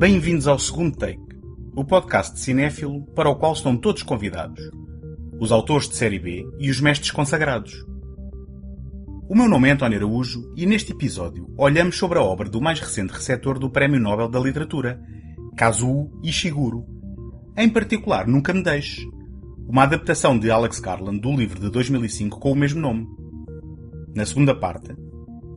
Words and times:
Bem-vindos 0.00 0.48
ao 0.48 0.58
segundo 0.58 0.96
take, 0.96 1.20
o 1.76 1.84
podcast 1.84 2.32
de 2.32 2.40
cinéfilo 2.40 3.04
para 3.14 3.28
o 3.28 3.36
qual 3.36 3.52
estão 3.52 3.76
todos 3.76 4.02
convidados. 4.02 4.70
Os 5.38 5.52
autores 5.52 5.90
de 5.90 5.96
série 5.96 6.18
B 6.18 6.42
e 6.58 6.70
os 6.70 6.80
mestres 6.80 7.10
consagrados. 7.10 7.84
O 9.28 9.34
meu 9.34 9.46
nome 9.46 9.68
é 9.68 9.72
António 9.72 9.98
Araújo 9.98 10.54
e 10.56 10.64
neste 10.64 10.92
episódio 10.92 11.52
olhamos 11.54 11.98
sobre 11.98 12.18
a 12.18 12.22
obra 12.22 12.48
do 12.48 12.62
mais 12.62 12.80
recente 12.80 13.12
receptor 13.12 13.58
do 13.58 13.68
Prémio 13.68 14.00
Nobel 14.00 14.30
da 14.30 14.40
Literatura, 14.40 14.98
Kazuo 15.54 16.10
Ishiguro. 16.24 16.86
Em 17.54 17.68
particular, 17.68 18.26
Nunca 18.26 18.54
Me 18.54 18.62
Deixe, 18.62 19.06
uma 19.68 19.82
adaptação 19.82 20.38
de 20.38 20.50
Alex 20.50 20.80
Garland 20.80 21.20
do 21.20 21.36
livro 21.36 21.60
de 21.60 21.68
2005 21.68 22.40
com 22.40 22.52
o 22.52 22.56
mesmo 22.56 22.80
nome. 22.80 23.06
Na 24.14 24.24
segunda 24.24 24.54
parte, 24.54 24.96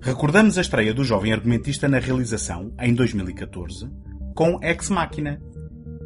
recordamos 0.02 0.58
a 0.58 0.62
estreia 0.62 0.94
do 0.94 1.06
jovem 1.06 1.32
argumentista 1.32 1.88
na 1.88 2.00
realização, 2.00 2.74
em 2.82 2.94
2014, 2.94 3.90
com 4.34 4.60
Ex 4.64 4.90
Machina, 4.90 5.40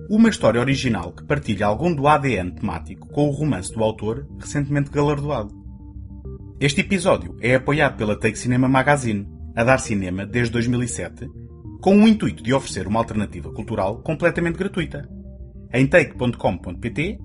uma 0.10 0.30
história 0.30 0.60
original 0.60 1.12
que 1.12 1.24
partilha 1.24 1.66
algum 1.66 1.94
do 1.94 2.08
ADN 2.08 2.52
temático 2.52 3.08
com 3.08 3.28
o 3.28 3.32
romance 3.32 3.74
do 3.74 3.84
autor 3.84 4.28
recentemente 4.40 4.92
galardoado. 4.92 5.54
Este 6.60 6.82
episódio 6.82 7.38
é 7.42 7.56
apoiado 7.56 7.98
pela 7.98 8.20
Take 8.20 8.38
Cinema 8.38 8.68
Magazine, 8.68 9.28
a 9.56 9.64
dar 9.64 9.80
cinema 9.80 10.26
desde 10.26 10.54
2007, 10.54 11.28
com 11.82 11.98
o 11.98 12.08
intuito 12.08 12.44
de 12.44 12.54
oferecer 12.54 12.88
uma 12.88 13.00
alternativa 13.00 13.52
cultural 13.52 14.02
completamente 14.02 14.58
gratuita. 14.58 15.08
Em 15.74 15.86
take.com.pt 15.86 17.20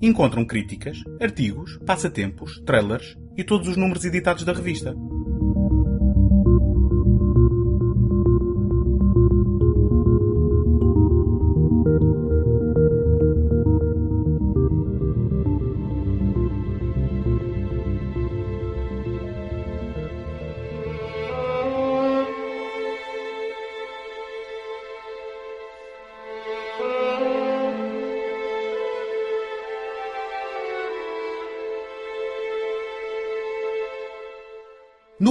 encontram 0.00 0.44
críticas, 0.44 0.98
artigos, 1.20 1.78
passatempos, 1.84 2.60
trailers 2.64 3.16
e 3.36 3.44
todos 3.44 3.68
os 3.68 3.76
números 3.76 4.04
editados 4.04 4.44
da 4.44 4.52
revista. 4.52 4.94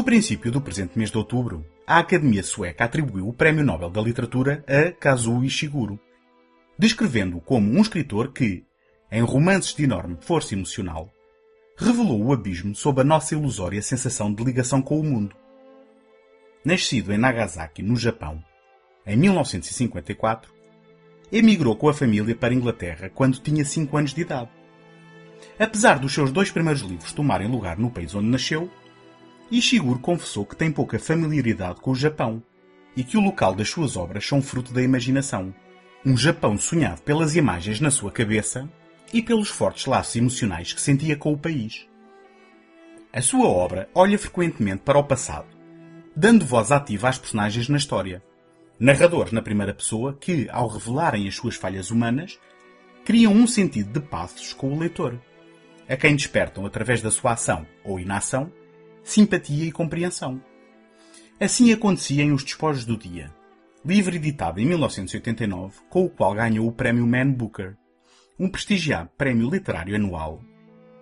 Princípio 0.08 0.50
do 0.50 0.62
presente 0.62 0.98
mês 0.98 1.12
de 1.12 1.18
outubro, 1.18 1.66
a 1.86 2.00
Academia 2.00 2.42
Sueca 2.42 2.86
atribuiu 2.86 3.28
o 3.28 3.34
Prémio 3.34 3.62
Nobel 3.62 3.90
da 3.90 4.00
Literatura 4.00 4.64
a 4.66 4.90
Kazuo 4.90 5.44
Ishiguro, 5.44 6.00
descrevendo-o 6.80 7.42
como 7.42 7.70
um 7.70 7.82
escritor 7.82 8.32
que, 8.32 8.64
em 9.12 9.22
romances 9.22 9.76
de 9.76 9.84
enorme 9.84 10.18
força 10.22 10.54
emocional, 10.54 11.12
revelou 11.76 12.24
o 12.24 12.32
abismo 12.32 12.74
sob 12.74 13.02
a 13.02 13.04
nossa 13.04 13.36
ilusória 13.36 13.82
sensação 13.82 14.34
de 14.34 14.42
ligação 14.46 14.82
com 14.82 14.98
o 14.98 15.04
mundo. 15.04 15.36
Nascido 16.64 17.12
em 17.12 17.18
Nagasaki, 17.18 17.84
no 17.84 17.98
Japão, 17.98 18.42
em 19.06 19.18
1954, 19.18 20.54
emigrou 21.30 21.76
com 21.76 21.90
a 21.90 21.94
família 21.94 22.34
para 22.34 22.54
a 22.54 22.56
Inglaterra 22.56 23.12
quando 23.14 23.42
tinha 23.42 23.66
5 23.66 23.98
anos 23.98 24.14
de 24.14 24.22
idade. 24.22 24.50
Apesar 25.60 26.00
dos 26.00 26.14
seus 26.14 26.32
dois 26.32 26.50
primeiros 26.50 26.82
livros 26.82 27.12
tomarem 27.12 27.52
lugar 27.52 27.78
no 27.78 27.92
país 27.92 28.16
onde 28.16 28.30
nasceu, 28.30 28.72
Ishiguro 29.50 30.00
confessou 30.00 30.46
que 30.46 30.56
tem 30.56 30.72
pouca 30.72 31.00
familiaridade 31.00 31.80
com 31.80 31.92
o 31.92 31.96
Japão 31.96 32.44
e 32.96 33.04
que 33.04 33.18
o 33.18 33.22
local 33.22 33.56
das 33.56 33.70
suas 33.70 33.96
obras 33.96 34.28
são 34.28 34.42
fruto 34.42 34.74
da 34.74 34.82
imaginação. 34.82 35.54
Um 36.06 36.18
Japão 36.18 36.58
sonhado 36.58 37.02
pelas 37.02 37.36
imagens 37.36 37.80
na 37.80 37.90
sua 37.90 38.12
cabeça 38.12 38.70
e 39.14 39.22
pelos 39.22 39.48
fortes 39.48 39.86
laços 39.86 40.16
emocionais 40.18 40.74
que 40.74 40.82
sentia 40.82 41.16
com 41.16 41.32
o 41.32 41.38
país. 41.38 41.88
A 43.14 43.22
sua 43.22 43.48
obra 43.48 43.90
olha 43.96 44.20
frequentemente 44.20 44.82
para 44.84 45.00
o 45.00 45.04
passado, 45.04 45.48
dando 46.16 46.46
voz 46.46 46.72
ativa 46.72 47.08
às 47.08 47.18
personagens 47.18 47.70
na 47.70 47.78
história. 47.78 48.22
Narradores 48.78 49.32
na 49.32 49.42
primeira 49.42 49.74
pessoa 49.74 50.18
que, 50.20 50.48
ao 50.52 50.68
revelarem 50.68 51.28
as 51.28 51.36
suas 51.36 51.56
falhas 51.56 51.90
humanas, 51.90 52.38
criam 53.06 53.32
um 53.32 53.48
sentido 53.48 53.98
de 53.98 54.06
passos 54.06 54.52
com 54.54 54.74
o 54.74 54.78
leitor, 54.78 55.20
a 55.88 55.96
quem 55.96 56.16
despertam 56.16 56.66
através 56.66 57.02
da 57.02 57.10
sua 57.10 57.32
ação 57.32 57.66
ou 57.84 58.00
inação 58.00 58.52
simpatia 59.08 59.64
e 59.64 59.72
compreensão. 59.72 60.42
Assim 61.40 61.72
acontecia 61.72 62.22
em 62.26 62.34
Os 62.34 62.44
Despojos 62.44 62.84
do 62.84 62.98
Dia, 62.98 63.34
livro 63.84 64.14
editado 64.14 64.60
em 64.60 64.66
1989, 64.66 65.80
com 65.90 66.04
o 66.04 66.10
qual 66.10 66.34
ganhou 66.34 66.68
o 66.68 66.74
Prémio 66.74 67.08
Man 67.08 67.32
Booker, 67.32 67.78
um 68.38 68.50
prestigiado 68.50 69.10
prémio 69.18 69.50
literário 69.50 69.96
anual, 69.96 70.42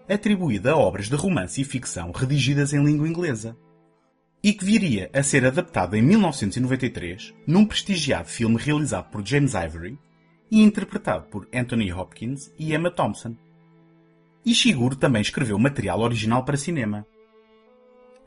atribuído 0.08 0.70
a 0.70 0.78
obras 0.78 1.10
de 1.10 1.16
romance 1.16 1.60
e 1.60 1.66
ficção 1.66 2.12
redigidas 2.12 2.74
em 2.74 2.84
língua 2.84 3.08
inglesa, 3.08 3.58
e 4.44 4.54
que 4.54 4.64
viria 4.64 5.10
a 5.12 5.24
ser 5.24 5.44
adaptado 5.44 5.96
em 5.96 6.04
1993 6.04 7.34
num 7.48 7.66
prestigiado 7.66 8.28
filme 8.28 8.58
realizado 8.60 9.10
por 9.10 9.26
James 9.26 9.56
Ivory 9.56 9.98
e 10.52 10.62
interpretado 10.62 11.26
por 11.30 11.50
Anthony 11.52 11.92
Hopkins 11.92 12.54
e 12.60 12.76
Emma 12.76 12.92
Thompson. 12.92 13.36
Ishiguro 14.46 14.96
também 14.96 15.24
escreveu 15.24 15.58
material 15.58 16.02
original 16.02 16.46
para 16.46 16.56
cinema, 16.56 17.04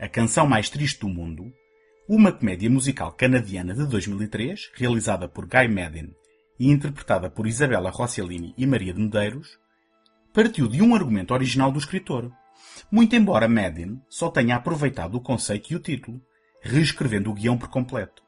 a 0.01 0.09
Canção 0.09 0.47
Mais 0.47 0.71
Triste 0.71 1.01
do 1.01 1.09
Mundo, 1.09 1.53
uma 2.09 2.31
comédia 2.31 2.71
musical 2.71 3.11
canadiana 3.11 3.75
de 3.75 3.85
2003, 3.85 4.71
realizada 4.75 5.29
por 5.29 5.45
Guy 5.45 5.67
Maddin 5.67 6.15
e 6.57 6.71
interpretada 6.71 7.29
por 7.29 7.49
Isabella 7.49 7.91
Rossellini 7.91 8.55
e 8.57 8.65
Maria 8.65 8.95
de 8.95 9.01
Medeiros, 9.01 9.59
partiu 10.33 10.69
de 10.69 10.81
um 10.81 10.95
argumento 10.95 11.35
original 11.35 11.73
do 11.73 11.81
escritor, 11.81 12.31
muito 12.93 13.17
embora 13.17 13.49
Maddin 13.49 14.01
só 14.09 14.31
tenha 14.31 14.55
aproveitado 14.55 15.17
o 15.17 15.21
conceito 15.21 15.73
e 15.73 15.75
o 15.75 15.81
título, 15.81 16.23
reescrevendo 16.63 17.31
o 17.31 17.35
guião 17.35 17.59
por 17.59 17.69
completo. 17.69 18.23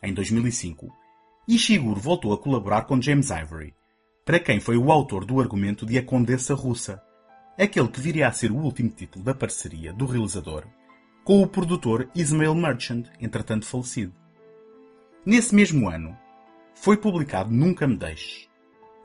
Em 0.00 0.14
2005, 0.14 0.88
Ishiguro 1.48 1.98
voltou 1.98 2.32
a 2.32 2.38
colaborar 2.38 2.82
com 2.82 3.02
James 3.02 3.30
Ivory, 3.30 3.74
para 4.24 4.38
quem 4.38 4.60
foi 4.60 4.76
o 4.76 4.92
autor 4.92 5.24
do 5.24 5.40
argumento 5.40 5.84
de 5.84 5.98
A 5.98 6.04
Condessa 6.04 6.54
Russa, 6.54 7.02
aquele 7.58 7.88
que 7.88 8.00
viria 8.00 8.28
a 8.28 8.32
ser 8.32 8.52
o 8.52 8.58
último 8.58 8.90
título 8.90 9.24
da 9.24 9.34
parceria 9.34 9.92
do 9.92 10.06
realizador 10.06 10.64
com 11.24 11.42
o 11.42 11.46
produtor 11.46 12.10
Ismail 12.14 12.54
Merchant, 12.54 13.06
entretanto 13.18 13.64
falecido. 13.64 14.12
Nesse 15.24 15.54
mesmo 15.54 15.88
ano, 15.88 16.14
foi 16.74 16.98
publicado 16.98 17.50
Nunca 17.50 17.86
Me 17.86 17.96
Deixes, 17.96 18.46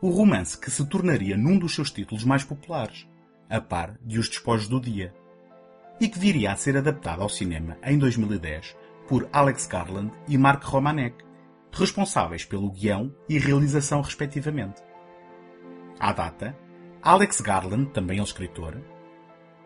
o 0.02 0.10
romance 0.10 0.58
que 0.58 0.70
se 0.70 0.86
tornaria 0.86 1.38
num 1.38 1.58
dos 1.58 1.74
seus 1.74 1.90
títulos 1.90 2.26
mais 2.26 2.44
populares, 2.44 3.08
a 3.50 3.62
par 3.62 3.98
de 4.04 4.20
Os 4.20 4.28
Despojos 4.28 4.68
do 4.68 4.82
Dia, 4.82 5.14
e 6.00 6.10
que 6.10 6.20
viria 6.20 6.52
a 6.52 6.58
ser 6.58 6.76
adaptado 6.76 7.22
ao 7.22 7.30
cinema 7.30 7.78
em 7.84 7.98
2010 7.98 8.76
por 9.08 9.30
Alex 9.32 9.66
Garland 9.66 10.12
e 10.28 10.38
Mark 10.38 10.62
Romanek, 10.64 11.24
responsáveis 11.72 12.44
pelo 12.44 12.70
guião 12.70 13.16
e 13.30 13.40
realização 13.40 14.02
respectivamente. 14.02 14.82
À 15.98 16.12
data, 16.12 16.58
Alex 17.02 17.40
Garland, 17.40 17.92
também 17.92 18.18
ele 18.18 18.26
escritor, 18.26 18.78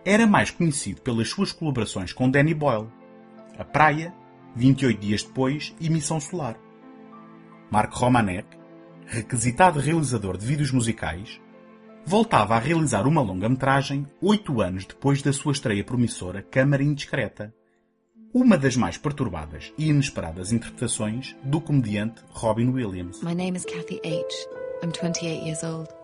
era 0.06 0.28
mais 0.28 0.52
conhecido 0.52 1.02
pelas 1.02 1.30
suas 1.30 1.52
colaborações 1.52 2.12
com 2.12 2.30
Danny 2.30 2.53
Boyle, 2.53 2.90
A 3.58 3.64
Praia, 3.64 4.14
28 4.56 5.00
dias 5.00 5.24
depois 5.24 5.74
e 5.80 5.90
Missão 5.90 6.19
Solar. 6.19 6.58
Mark 7.72 7.94
Romanek, 7.94 8.47
requisitado 9.06 9.80
realizador 9.80 10.38
de 10.38 10.45
vídeos 10.45 10.72
musicais, 10.72 11.39
voltava 12.06 12.56
a 12.56 12.60
realizar 12.60 13.07
uma 13.07 13.22
longa-metragem 13.22 14.06
oito 14.22 14.62
anos 14.62 14.86
depois 14.86 15.22
da 15.22 15.31
sua 15.31 15.54
estreia 15.54 15.83
promissora 15.83 16.42
Câmara 16.44 16.83
Indiscreta, 16.83 17.54
uma 18.33 18.57
das 18.57 18.75
mais 18.75 18.98
perturbadas 18.98 19.72
e 19.77 19.89
inesperadas 19.89 20.51
interpretações 20.51 21.36
do 21.44 21.62
comediante 21.62 22.22
Robin 22.30 22.69
Williams. 22.69 23.22
My 23.22 23.36
name 23.36 23.56
is 23.56 23.66
Kathy 23.66 24.01
H. 24.04 24.48
I'm 24.83 24.92
28 24.92 25.45
years 25.45 25.63
old. 25.63 26.02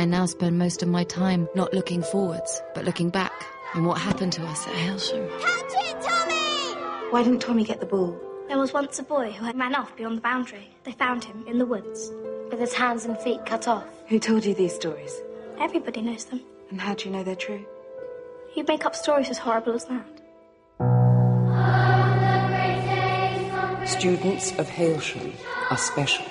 I 0.00 0.06
now 0.06 0.24
spend 0.24 0.58
most 0.58 0.82
of 0.82 0.88
my 0.88 1.04
time 1.04 1.46
not 1.54 1.74
looking 1.74 2.02
forwards, 2.02 2.62
but 2.74 2.86
looking 2.86 3.10
back 3.10 3.32
on 3.74 3.84
what 3.84 3.98
happened 3.98 4.32
to 4.32 4.42
us 4.46 4.66
at 4.66 4.72
Hailsham. 4.72 5.28
Catch 5.40 5.74
it, 5.76 6.00
Tommy! 6.00 7.10
Why 7.10 7.22
didn't 7.22 7.42
Tommy 7.42 7.64
get 7.64 7.80
the 7.80 7.86
ball? 7.86 8.18
There 8.48 8.58
was 8.58 8.72
once 8.72 8.98
a 8.98 9.02
boy 9.02 9.30
who 9.30 9.44
had 9.44 9.58
ran 9.58 9.74
off 9.74 9.94
beyond 9.96 10.16
the 10.16 10.22
boundary. 10.22 10.70
They 10.84 10.92
found 10.92 11.24
him 11.24 11.44
in 11.46 11.58
the 11.58 11.66
woods, 11.66 12.10
with 12.50 12.58
his 12.58 12.72
hands 12.72 13.04
and 13.04 13.18
feet 13.18 13.44
cut 13.44 13.68
off. 13.68 13.84
Who 14.08 14.18
told 14.18 14.46
you 14.46 14.54
these 14.54 14.74
stories? 14.74 15.20
Everybody 15.58 16.00
knows 16.00 16.24
them. 16.24 16.40
And 16.70 16.80
how 16.80 16.94
do 16.94 17.06
you 17.06 17.14
know 17.14 17.22
they're 17.22 17.36
true? 17.36 17.66
You'd 18.56 18.68
make 18.68 18.86
up 18.86 18.96
stories 18.96 19.28
as 19.28 19.36
horrible 19.36 19.74
as 19.74 19.84
that. 19.84 20.06
Students 23.86 24.52
of 24.58 24.66
Hailsham 24.66 25.34
are 25.70 25.76
special. 25.76 26.24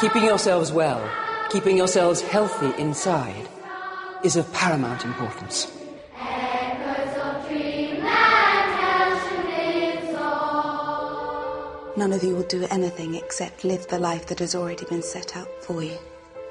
Keeping 0.00 0.24
yourselves 0.24 0.72
well, 0.72 1.06
keeping 1.50 1.76
yourselves 1.76 2.22
healthy 2.22 2.72
inside, 2.80 3.46
is 4.24 4.34
of 4.36 4.50
paramount 4.54 5.04
importance. 5.04 5.70
None 11.96 12.12
of 12.14 12.22
you 12.22 12.34
will 12.34 12.44
do 12.44 12.66
anything 12.70 13.14
except 13.14 13.62
live 13.62 13.86
the 13.88 13.98
life 13.98 14.26
that 14.28 14.38
has 14.38 14.54
already 14.54 14.86
been 14.86 15.02
set 15.02 15.36
out 15.36 15.48
for 15.62 15.82
you. 15.82 15.98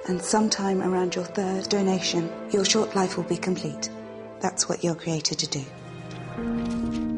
And 0.08 0.22
sometime 0.22 0.84
around 0.84 1.16
your 1.16 1.26
third 1.26 1.70
donation, 1.70 2.32
your 2.52 2.66
short 2.66 2.96
life 2.96 3.18
will 3.18 3.24
be 3.24 3.38
complete. 3.38 3.90
That's 4.42 4.70
what 4.70 4.84
you're 4.84 4.94
created 4.94 5.40
to 5.40 5.48
do. 5.48 7.09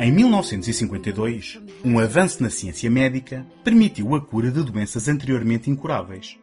Em 0.00 0.12
1952, 0.12 1.60
um 1.84 1.98
avanço 1.98 2.40
na 2.40 2.48
ciência 2.48 2.88
médica 2.88 3.44
permitiu 3.64 4.14
a 4.14 4.20
cura 4.20 4.48
de 4.48 4.62
doenças 4.62 5.08
anteriormente 5.08 5.68
incuráveis. 5.68 6.38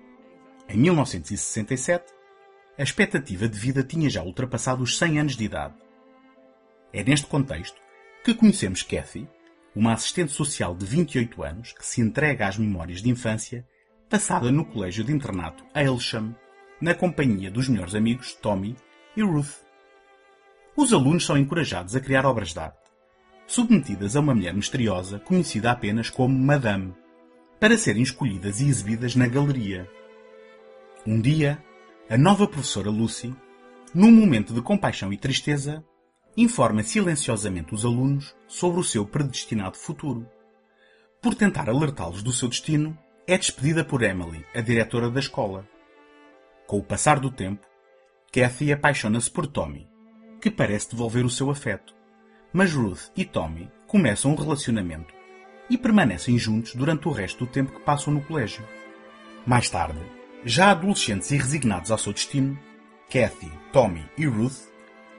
Em 0.68 0.78
1967, 0.78 2.04
a 2.78 2.84
expectativa 2.84 3.48
de 3.48 3.58
vida 3.58 3.82
tinha 3.82 4.10
já 4.10 4.22
ultrapassado 4.22 4.84
os 4.84 4.98
100 4.98 5.20
anos 5.20 5.38
de 5.38 5.46
idade. 5.46 5.74
É 6.92 7.02
neste 7.02 7.28
contexto 7.28 7.80
que 8.26 8.34
conhecemos 8.34 8.84
Kathy, 8.84 9.26
uma 9.74 9.94
assistente 9.94 10.34
social 10.34 10.76
de 10.76 10.86
28 10.86 11.42
anos 11.42 11.72
que 11.72 11.86
se 11.86 12.02
entrega 12.02 12.50
às 12.50 12.58
memórias 12.58 13.02
de 13.02 13.10
infância 13.10 13.66
passada 14.10 14.52
no 14.52 14.66
colégio 14.66 15.06
de 15.06 15.14
internato 15.14 15.64
Aylsham, 15.74 16.36
na 16.82 16.94
companhia 16.94 17.50
dos 17.50 17.70
melhores 17.70 17.96
amigos 17.96 18.34
Tommy 18.34 18.76
e 19.16 19.22
Ruth. 19.22 19.64
Os 20.76 20.92
alunos 20.92 21.26
são 21.26 21.38
encorajados 21.38 21.96
a 21.96 22.02
criar 22.02 22.26
obras 22.26 22.52
de 22.52 22.60
arte, 22.60 22.85
submetidas 23.48 24.16
a 24.16 24.20
uma 24.20 24.34
mulher 24.34 24.54
misteriosa 24.54 25.20
conhecida 25.20 25.72
apenas 25.72 26.10
como 26.10 26.38
Madame, 26.38 26.94
para 27.60 27.78
serem 27.78 28.04
escolhidas 28.04 28.60
e 28.60 28.68
exibidas 28.68 29.16
na 29.16 29.28
galeria. 29.28 29.90
Um 31.06 31.22
dia, 31.22 31.64
a 32.10 32.18
nova 32.18 32.48
professora 32.48 32.90
Lucy, 32.90 33.36
num 33.94 34.12
momento 34.12 34.54
de 34.54 34.62
compaixão 34.62 35.14
e 35.14 35.18
tristeza, 35.18 35.84
informa 36.36 36.84
silenciosamente 36.84 37.74
os 37.74 37.86
alunos 37.86 38.36
sobre 38.48 38.80
o 38.80 38.84
seu 38.84 39.06
predestinado 39.06 39.78
futuro. 39.78 40.28
Por 41.22 41.34
tentar 41.34 41.70
alertá-los 41.70 42.22
do 42.22 42.32
seu 42.32 42.50
destino, 42.50 42.98
é 43.26 43.38
despedida 43.38 43.84
por 43.84 44.04
Emily, 44.04 44.46
a 44.54 44.62
diretora 44.62 45.10
da 45.10 45.20
escola. 45.20 45.68
Com 46.68 46.78
o 46.78 46.84
passar 46.84 47.20
do 47.20 47.32
tempo, 47.32 47.66
Kathy 48.32 48.74
apaixona-se 48.74 49.32
por 49.32 49.48
Tommy, 49.48 49.88
que 50.42 50.52
parece 50.52 50.92
devolver 50.92 51.26
o 51.26 51.30
seu 51.30 51.50
afeto. 51.50 51.96
Mas 52.58 52.74
Ruth 52.74 53.12
e 53.18 53.26
Tommy 53.26 53.70
começam 53.86 54.32
um 54.32 54.36
relacionamento 54.36 55.14
e 55.70 55.78
permanecem 55.78 56.38
juntos 56.38 56.74
durante 56.74 57.06
o 57.06 57.12
resto 57.12 57.44
do 57.44 57.52
tempo 57.52 57.74
que 57.74 57.82
passam 57.82 58.14
no 58.14 58.22
colégio. 58.22 58.64
Mais 59.46 59.70
tarde, 59.70 60.00
já 60.46 60.72
adolescentes 60.72 61.32
e 61.32 61.36
resignados 61.36 61.92
ao 61.92 61.98
seu 61.98 62.14
destino, 62.14 62.58
Kathy, 63.12 63.52
Tommy 63.74 64.10
e 64.18 64.26
Ruth 64.26 64.70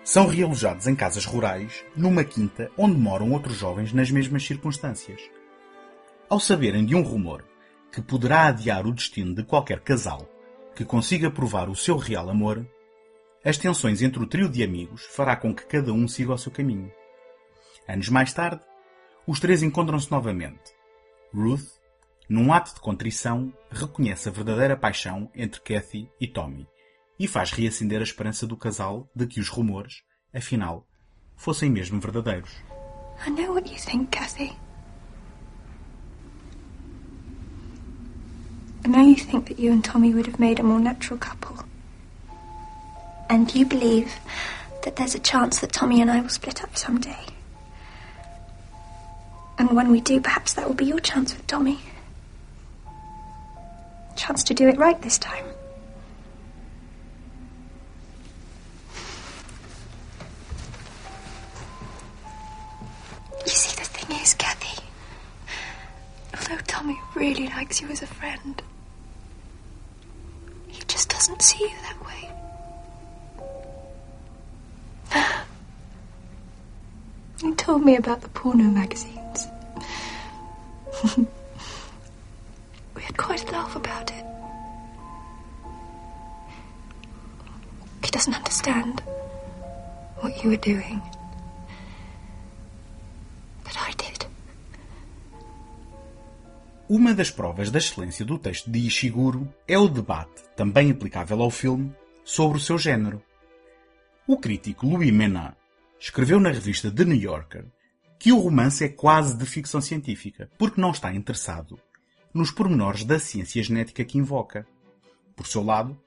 são 0.03 0.27
realojados 0.27 0.87
em 0.87 0.97
casas 0.97 1.27
rurais, 1.27 1.85
numa 1.95 2.25
quinta 2.25 2.71
onde 2.75 2.97
moram 2.97 3.31
outros 3.33 3.59
jovens 3.59 3.93
nas 3.93 4.11
mesmas 4.11 4.43
circunstâncias. 4.43 5.21
Ao 6.31 6.41
saberem 6.41 6.87
de 6.87 6.95
um 6.95 7.03
rumor 7.03 7.45
que 7.93 8.01
poderá 8.01 8.47
adiar 8.47 8.87
o 8.87 8.95
destino 8.95 9.35
de 9.35 9.43
qualquer 9.43 9.81
casal 9.81 10.27
que 10.75 10.87
consiga 10.87 11.31
provar 11.31 11.69
o 11.69 11.77
seu 11.77 11.99
real 11.99 12.31
amor, 12.31 12.67
as 13.45 13.59
tensões 13.59 14.01
entre 14.01 14.23
o 14.23 14.27
trio 14.27 14.49
de 14.49 14.63
amigos 14.63 15.05
fará 15.05 15.37
com 15.37 15.55
que 15.55 15.67
cada 15.67 15.93
um 15.93 16.09
siga 16.09 16.33
o 16.33 16.39
seu 16.39 16.51
caminho. 16.51 16.91
Anos 17.89 18.09
mais 18.09 18.33
tarde, 18.33 18.61
os 19.27 19.39
três 19.39 19.63
encontram-se 19.63 20.11
novamente. 20.11 20.75
Ruth, 21.33 21.69
num 22.29 22.53
ato 22.53 22.75
de 22.75 22.81
contrição, 22.81 23.53
reconhece 23.71 24.29
a 24.29 24.33
verdadeira 24.33 24.77
paixão 24.77 25.31
entre 25.35 25.61
Kathy 25.61 26.11
e 26.21 26.27
Tommy 26.27 26.67
e 27.19 27.29
faz 27.29 27.53
reacender 27.53 28.01
a 28.01 28.05
esperança 28.05 28.47
do 28.47 28.57
casal 28.57 29.09
de 29.15 29.27
que 29.27 29.41
os 29.41 29.49
rumores, 29.49 30.03
afinal, 30.35 30.87
fossem 31.37 31.71
mesmo 31.71 32.01
verdadeiros. 32.01 32.51
I 33.25 33.31
know 33.31 33.55
what 33.55 33.71
you 33.71 33.79
think, 33.79 34.11
Kathy. 34.11 34.53
I 38.85 38.89
know 38.89 39.03
you 39.03 39.17
think 39.17 39.49
that 39.49 39.61
you 39.61 39.73
and 39.73 39.83
Tommy 39.83 40.13
would 40.13 40.29
have 40.29 40.41
made 40.41 40.61
a 40.61 40.65
more 40.65 40.81
natural 40.81 41.19
couple. 41.19 41.65
And 43.29 43.53
you 43.55 43.67
believe 43.67 44.13
that 44.85 44.97
there's 44.97 45.15
a 45.15 45.21
chance 45.21 45.61
that 45.61 45.73
Tommy 45.73 46.01
and 46.01 46.11
I 46.11 46.21
will 46.21 46.29
split 46.29 46.63
up 46.63 46.77
someday. 46.77 47.36
And 49.59 49.71
when 49.75 49.91
we 49.91 50.01
do, 50.01 50.21
perhaps 50.21 50.53
that 50.55 50.67
will 50.67 50.75
be 50.75 50.85
your 50.85 51.01
chance 51.01 51.35
with 51.35 51.47
Tommy. 51.47 51.79
Chance 54.15 54.45
to 54.45 54.55
do 54.55 54.69
it 54.69 54.77
right 54.79 55.01
this 55.01 55.19
time. 55.19 55.45
You 63.45 63.53
see, 63.53 63.77
the 63.77 63.85
thing 63.85 64.17
is, 64.21 64.35
Kathy, 64.35 64.83
although 66.37 66.61
Tommy 66.67 66.99
really 67.15 67.47
likes 67.49 67.81
you 67.81 67.89
as 67.89 68.03
a 68.03 68.07
friend, 68.07 68.63
he 70.69 70.83
just 70.87 71.09
doesn't 71.09 71.41
see 71.43 71.65
you 71.65 71.75
that 71.83 72.05
way. 72.05 72.31
He 77.41 77.55
told 77.55 77.85
me 77.85 77.97
about 77.97 78.23
the 78.23 78.29
porno 78.31 78.65
magazines. 78.65 79.16
we 82.95 83.03
had 83.03 83.17
quite 83.17 83.47
a 83.49 83.53
laugh 83.53 83.77
about 83.77 84.11
it. 84.11 84.25
He 88.05 88.11
doesn't 88.11 88.35
understand 88.35 89.03
what 90.21 90.43
you 90.43 90.51
were 90.51 90.57
doing. 90.57 91.03
But 93.65 93.77
I 93.79 93.93
did. 93.93 94.27
Uma 96.89 97.15
das 97.15 97.31
provas 97.31 97.71
da 97.71 97.79
excelência 97.79 98.25
do 98.25 98.39
texto 98.39 98.71
de 98.71 98.87
Ishiguro 98.87 99.53
é 99.67 99.77
o 99.77 99.89
debate, 99.89 100.45
também 100.55 100.91
aplicável 100.91 101.43
ao 101.43 101.51
filme, 101.51 101.93
sobre 102.25 102.59
o 102.59 102.61
seu 102.61 102.79
género. 102.79 103.23
O 104.27 104.39
crítico 104.39 104.87
Louis 104.87 105.13
Menard 105.13 105.57
escreveu 106.01 106.41
na 106.41 106.51
revista 106.51 106.91
The 106.91 107.05
New 107.05 107.17
Yorker 107.17 107.67
que 108.19 108.33
o 108.33 108.39
romance 108.39 108.85
é 108.85 108.89
quase 108.89 109.37
de 109.37 109.45
ficção 109.45 109.81
científica, 109.81 110.51
porque 110.59 110.81
não 110.81 110.91
está 110.91 111.15
interessado 111.15 111.79
nos 112.33 112.51
pormenores 112.51 113.05
da 113.05 113.19
ciência 113.19 113.63
genética 113.63 114.05
que 114.05 114.19
invoca. 114.19 114.67
Por 115.35 115.47
seu 115.47 115.63
lado, 115.63 115.99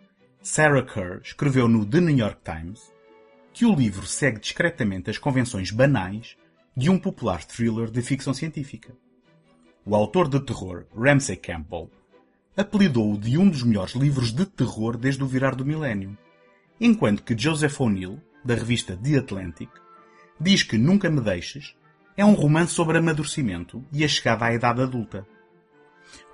Sarah 0.42 0.84
Kerr 0.84 1.22
escreveu 1.24 1.68
no 1.68 1.86
The 1.86 2.00
New 2.00 2.18
York 2.18 2.42
Times 2.44 2.92
que 3.52 3.66
o 3.66 3.76
livro 3.76 4.06
segue 4.06 4.40
discretamente 4.40 5.10
as 5.10 5.18
convenções 5.18 5.72
banais 5.72 6.38
de 6.78 6.90
um 6.90 6.98
popular 6.98 7.44
thriller 7.44 7.90
de 7.90 8.02
ficção 8.02 8.34
científica. 8.34 8.96
O 9.86 9.96
autor 9.96 10.30
de 10.30 10.40
terror, 10.40 10.86
Ramsey 10.96 11.36
Campbell, 11.36 11.90
apelidou-o 12.56 13.18
de 13.18 13.38
um 13.38 13.50
dos 13.50 13.64
melhores 13.64 13.96
livros 13.96 14.32
de 14.32 14.46
terror 14.46 14.98
desde 14.98 15.24
o 15.24 15.28
virar 15.28 15.56
do 15.56 15.66
milénio, 15.66 16.18
enquanto 16.80 17.24
que 17.24 17.38
Joseph 17.38 17.82
O'Neill, 17.82 18.22
da 18.46 18.54
revista 18.54 18.96
The 18.96 19.18
Atlantic, 19.18 19.70
diz 20.40 20.64
que 20.64 20.78
Nunca 20.78 21.10
Me 21.10 21.22
Deixes 21.22 21.76
é 22.20 22.26
um 22.26 22.34
romance 22.34 22.74
sobre 22.74 22.98
amadurecimento 22.98 23.82
e 23.94 24.04
a 24.04 24.08
chegada 24.10 24.44
à 24.44 24.54
idade 24.54 24.82
adulta. 24.82 25.26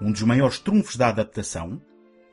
Um 0.01 0.11
dos 0.11 0.23
maiores 0.23 0.57
trunfos 0.57 0.95
da 0.95 1.09
adaptação, 1.09 1.79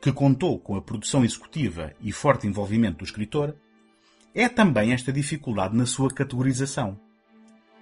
que 0.01 0.11
contou 0.11 0.59
com 0.59 0.75
a 0.75 0.81
produção 0.81 1.23
executiva 1.23 1.93
e 2.01 2.13
forte 2.13 2.47
envolvimento 2.47 3.01
do 3.01 3.05
escritor, 3.05 3.55
é 4.35 4.49
também 4.49 4.95
esta 4.95 5.13
dificuldade 5.13 5.77
na 5.77 5.85
sua 5.85 6.09
categorização. 6.09 6.99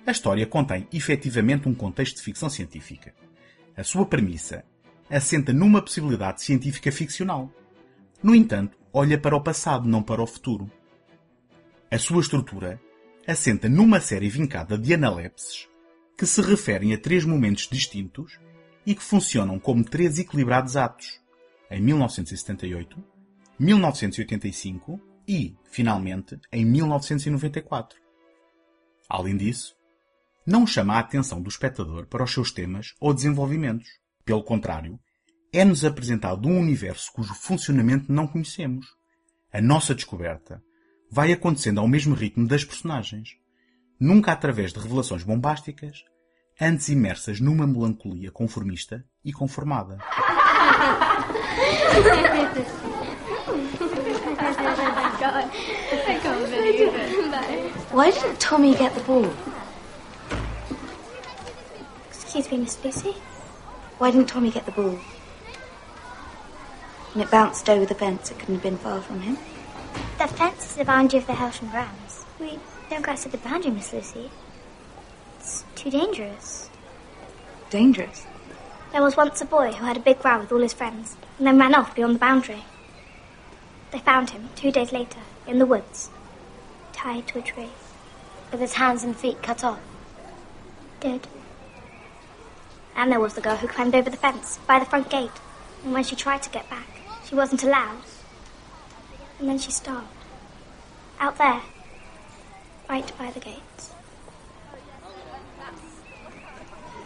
A 0.04 0.10
história 0.10 0.44
contém 0.44 0.88
efetivamente 0.92 1.68
um 1.68 1.74
contexto 1.74 2.16
de 2.16 2.22
ficção 2.22 2.50
científica. 2.50 3.14
A 3.76 3.84
sua 3.84 4.04
premissa 4.04 4.64
assenta 5.08 5.52
numa 5.52 5.80
possibilidade 5.80 6.42
científica 6.42 6.90
ficcional. 6.90 7.48
No 8.20 8.34
entanto, 8.34 8.76
olha 8.92 9.16
para 9.16 9.36
o 9.36 9.40
passado, 9.40 9.88
não 9.88 10.02
para 10.02 10.20
o 10.20 10.26
futuro. 10.26 10.68
A 11.88 11.96
sua 11.96 12.22
estrutura 12.22 12.80
assenta 13.26 13.68
numa 13.68 14.00
série 14.00 14.28
vincada 14.28 14.76
de 14.78 14.94
analepses 14.94 15.68
que 16.16 16.26
se 16.26 16.40
referem 16.42 16.92
a 16.92 16.98
três 16.98 17.24
momentos 17.24 17.66
distintos 17.66 18.38
e 18.84 18.94
que 18.94 19.02
funcionam 19.02 19.58
como 19.58 19.84
três 19.84 20.18
equilibrados 20.18 20.76
atos, 20.76 21.20
em 21.70 21.80
1978, 21.80 23.02
1985 23.58 25.00
e, 25.26 25.56
finalmente, 25.70 26.38
em 26.52 26.64
1994. 26.64 27.98
Além 29.08 29.36
disso, 29.36 29.74
não 30.46 30.66
chama 30.66 30.94
a 30.94 30.98
atenção 30.98 31.40
do 31.40 31.48
espectador 31.48 32.06
para 32.06 32.24
os 32.24 32.32
seus 32.32 32.50
temas 32.50 32.94
ou 33.00 33.14
desenvolvimentos. 33.14 33.88
Pelo 34.24 34.42
contrário, 34.42 34.98
é-nos 35.52 35.84
apresentado 35.84 36.48
um 36.48 36.58
universo 36.58 37.12
cujo 37.12 37.34
funcionamento 37.34 38.12
não 38.12 38.26
conhecemos. 38.26 38.86
A 39.52 39.60
nossa 39.60 39.94
descoberta 39.94 40.62
vai 41.10 41.32
acontecendo 41.32 41.80
ao 41.80 41.88
mesmo 41.88 42.14
ritmo 42.14 42.46
das 42.46 42.64
personagens, 42.64 43.30
nunca 43.98 44.30
através 44.30 44.72
de 44.72 44.78
revelações 44.78 45.24
bombásticas, 45.24 46.04
antes 46.60 46.88
imersas 46.88 47.40
numa 47.40 47.66
melancolia 47.66 48.30
conformista 48.30 49.04
e 49.24 49.32
conformada. 49.32 49.98
Why 57.92 58.10
didn't 58.12 58.38
Tommy 58.38 58.74
get 58.76 58.94
the 58.94 59.00
ball? 59.00 59.28
Excuse 62.10 62.48
me, 62.50 62.58
Miss 62.58 62.78
Lucy. 62.84 63.16
Why 63.98 64.12
didn't 64.12 64.28
Tommy 64.28 64.50
get 64.50 64.64
the 64.64 64.70
ball? 64.70 64.98
When 67.12 67.24
it 67.24 67.30
bounced 67.30 67.68
over 67.68 67.84
the 67.84 67.94
fence, 67.94 68.30
it 68.30 68.38
couldn't 68.38 68.54
have 68.54 68.62
been 68.62 68.78
far 68.78 69.00
from 69.00 69.20
him. 69.20 69.36
The 70.18 70.28
fence 70.28 70.70
is 70.70 70.76
the 70.76 70.84
boundary 70.84 71.18
of 71.18 71.26
the 71.26 71.34
Helsham 71.34 71.70
grounds. 71.70 72.24
We 72.38 72.58
don't 72.88 73.02
go 73.02 73.12
outside 73.12 73.32
the 73.32 73.38
boundary, 73.38 73.70
Miss 73.70 73.92
Lucy. 73.92 74.30
It's 75.38 75.64
too 75.74 75.90
dangerous. 75.90 76.68
Dangerous. 77.70 78.26
There 78.92 79.02
was 79.02 79.16
once 79.16 79.40
a 79.40 79.44
boy 79.44 79.72
who 79.72 79.84
had 79.84 79.96
a 79.96 80.00
big 80.00 80.24
row 80.24 80.40
with 80.40 80.52
all 80.52 80.60
his 80.60 80.72
friends 80.72 81.16
and 81.38 81.46
then 81.46 81.58
ran 81.58 81.74
off 81.74 81.94
beyond 81.94 82.16
the 82.16 82.18
boundary. 82.18 82.64
They 83.92 83.98
found 84.00 84.30
him 84.30 84.50
two 84.56 84.70
days 84.70 84.92
later 84.92 85.20
in 85.46 85.58
the 85.58 85.66
woods, 85.66 86.10
tied 86.92 87.26
to 87.28 87.38
a 87.38 87.42
tree. 87.42 87.70
With 88.50 88.60
his 88.60 88.74
hands 88.74 89.04
and 89.04 89.16
feet 89.16 89.42
cut 89.42 89.62
off. 89.62 89.80
Dead. 90.98 91.26
And 92.96 93.10
there 93.10 93.20
was 93.20 93.34
the 93.34 93.40
girl 93.40 93.56
who 93.56 93.68
climbed 93.68 93.94
over 93.94 94.10
the 94.10 94.16
fence 94.16 94.58
by 94.66 94.78
the 94.78 94.84
front 94.84 95.08
gate. 95.08 95.30
And 95.84 95.92
when 95.92 96.04
she 96.04 96.16
tried 96.16 96.42
to 96.42 96.50
get 96.50 96.68
back, 96.68 96.88
she 97.24 97.34
wasn't 97.34 97.62
allowed. 97.62 98.02
And 99.40 99.48
then 99.48 99.58
she 99.58 99.70
starved. 99.72 100.06
Out 101.18 101.38
there. 101.38 101.62
Right 102.88 103.10
by 103.18 103.30
the 103.30 103.40
gates. 103.40 103.94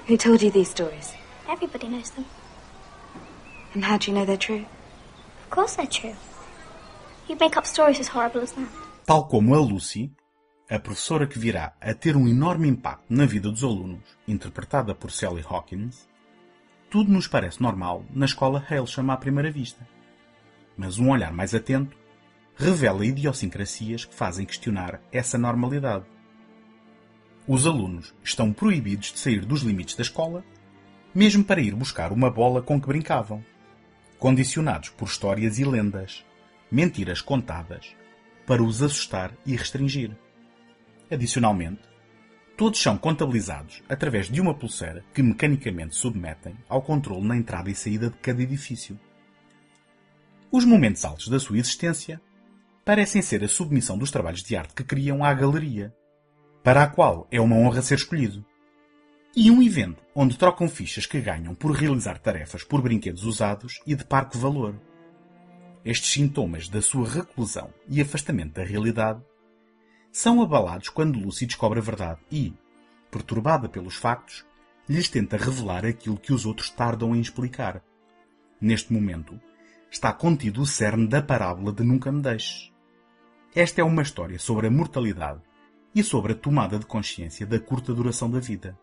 Who 0.07 0.17
told 0.17 0.43
you 0.43 0.51
these 0.51 0.69
stories? 0.69 1.15
Everybody 1.49 1.89
knows 1.89 2.11
them. 2.11 2.27
And 3.75 3.85
how 3.85 3.99
do 3.99 4.11
you 4.11 4.17
know 4.17 4.25
they're 4.25 4.37
true? 4.37 4.67
Of 5.45 5.51
course 5.51 5.77
they're 5.77 5.87
true. 5.87 6.17
You'd 7.29 7.41
make 7.41 7.57
up 7.57 7.67
stories 7.67 8.01
as 8.01 8.09
horrible 8.09 8.43
as 8.43 8.53
that. 8.53 8.69
Tal 9.07 9.25
como 9.29 9.55
a 9.55 9.61
Lucy, 9.61 10.11
a 10.69 10.79
professora 10.79 11.27
que 11.27 11.39
virá 11.39 11.75
a 11.81 11.95
ter 11.95 12.17
um 12.17 12.27
enorme 12.27 12.69
impacto 12.69 13.05
na 13.09 13.27
vida 13.27 13.51
dos 13.51 13.63
alunos, 13.63 14.03
interpretada 14.27 14.95
por 14.95 15.11
Sally 15.11 15.45
Hawkins, 15.49 16.09
tudo 16.91 17.11
nos 17.11 17.29
parece 17.29 17.63
normal 17.63 18.05
na 18.11 18.27
escola 18.27 18.65
Hailsham 18.69 19.11
à 19.11 19.17
primeira 19.17 19.51
vista. 19.51 19.87
Mas 20.77 20.99
um 20.99 21.11
olhar 21.11 21.33
mais 21.33 21.55
atento 21.55 21.97
revela 22.57 23.05
idiosincrasias 23.05 24.05
que 24.05 24.15
fazem 24.15 24.47
questionar 24.47 25.01
essa 25.11 25.37
normalidade. 25.37 26.05
Os 27.47 27.67
alunos 27.67 28.15
estão 28.23 28.53
proibidos 28.53 29.13
de 29.13 29.19
sair 29.19 29.45
dos 29.45 29.63
limites 29.63 29.97
da 29.97 30.03
escola, 30.03 30.45
mesmo 31.15 31.45
para 31.45 31.61
ir 31.61 31.75
buscar 31.75 32.13
uma 32.13 32.31
bola 32.31 32.63
com 32.63 32.81
que 32.81 32.87
brincavam, 32.87 33.45
condicionados 34.19 34.89
por 34.91 35.09
histórias 35.09 35.59
e 35.59 35.65
lendas, 35.65 36.25
mentiras 36.71 37.21
contadas, 37.21 37.95
para 38.47 38.63
os 38.63 38.83
assustar 38.83 39.33
e 39.45 39.57
restringir. 39.57 40.17
Adicionalmente, 41.11 41.83
todos 42.57 42.81
são 42.81 42.97
contabilizados 42.97 43.83
através 43.89 44.31
de 44.31 44.41
uma 44.41 44.55
pulseira 44.55 45.05
que 45.13 45.23
mecanicamente 45.23 45.97
submetem 45.97 46.57
ao 46.69 46.81
controle 46.81 47.27
na 47.27 47.37
entrada 47.37 47.71
e 47.71 47.75
saída 47.75 48.11
de 48.11 48.17
cada 48.19 48.43
edifício. 48.43 48.99
Os 50.51 50.65
momentos 50.65 51.05
altos 51.05 51.29
da 51.29 51.41
sua 51.41 51.59
existência 51.59 52.21
parecem 52.85 53.23
ser 53.23 53.43
a 53.43 53.49
submissão 53.49 53.97
dos 53.97 54.11
trabalhos 54.11 54.43
de 54.43 54.55
arte 54.55 54.75
que 54.75 54.85
criam 54.85 55.25
à 55.25 55.33
galeria, 55.33 55.95
para 56.63 56.83
a 56.83 56.87
qual 56.87 57.27
é 57.31 57.41
uma 57.41 57.57
honra 57.57 57.81
ser 57.81 57.97
escolhido, 57.97 58.45
e 59.35 59.51
um 59.51 59.63
evento 59.63 60.03
onde 60.15 60.39
trocam 60.39 60.69
fichas 60.69 61.07
que 61.07 61.21
ganham 61.21 61.55
por 61.55 61.73
realizar 61.73 62.19
tarefas 62.19 62.63
por 62.63 62.83
brinquedos 62.83 63.25
usados 63.25 63.81
e 63.87 63.95
de 63.95 64.05
parque 64.05 64.39
valor. 64.39 64.79
Estes 65.85 66.13
sintomas 66.13 66.69
da 66.69 66.81
sua 66.81 67.09
reclusão 67.09 67.73
e 67.89 68.01
afastamento 68.01 68.55
da 68.55 68.65
realidade 68.65 69.21
são 70.13 70.41
abalados 70.41 70.89
quando 70.89 71.19
Lucy 71.19 71.47
descobre 71.47 71.81
a 71.81 71.83
verdade 71.83 72.21
e, 72.31 72.55
perturbada 73.11 73.69
pelos 73.69 73.97
factos, 73.97 74.47
lhes 74.89 75.09
tenta 75.09 75.37
revelar 75.37 75.85
aquilo 75.85 76.19
que 76.19 76.33
os 76.33 76.47
outros 76.47 76.71
tardam 76.71 77.17
em 77.17 77.21
explicar. 77.21 77.83
Neste 78.61 78.93
momento, 78.93 79.41
está 79.91 80.13
contido 80.13 80.63
o 80.63 80.67
cerne 80.67 81.09
da 81.09 81.21
parábola 81.21 81.73
de 81.73 81.83
Nunca 81.83 82.13
Me 82.13 82.23
Deixes. 82.23 82.74
Esta 83.57 83.81
é 83.81 83.85
uma 83.85 84.03
história 84.03 84.37
sobre 84.37 84.67
a 84.67 84.71
mortalidade 84.71 85.41
e 85.95 86.03
sobre 86.03 86.33
a 86.33 86.35
tomada 86.35 86.77
de 86.77 86.87
consciência 86.87 87.47
da 87.47 87.61
curta 87.61 87.95
duração 87.95 88.29
da 88.29 88.41
vida. 88.41 88.77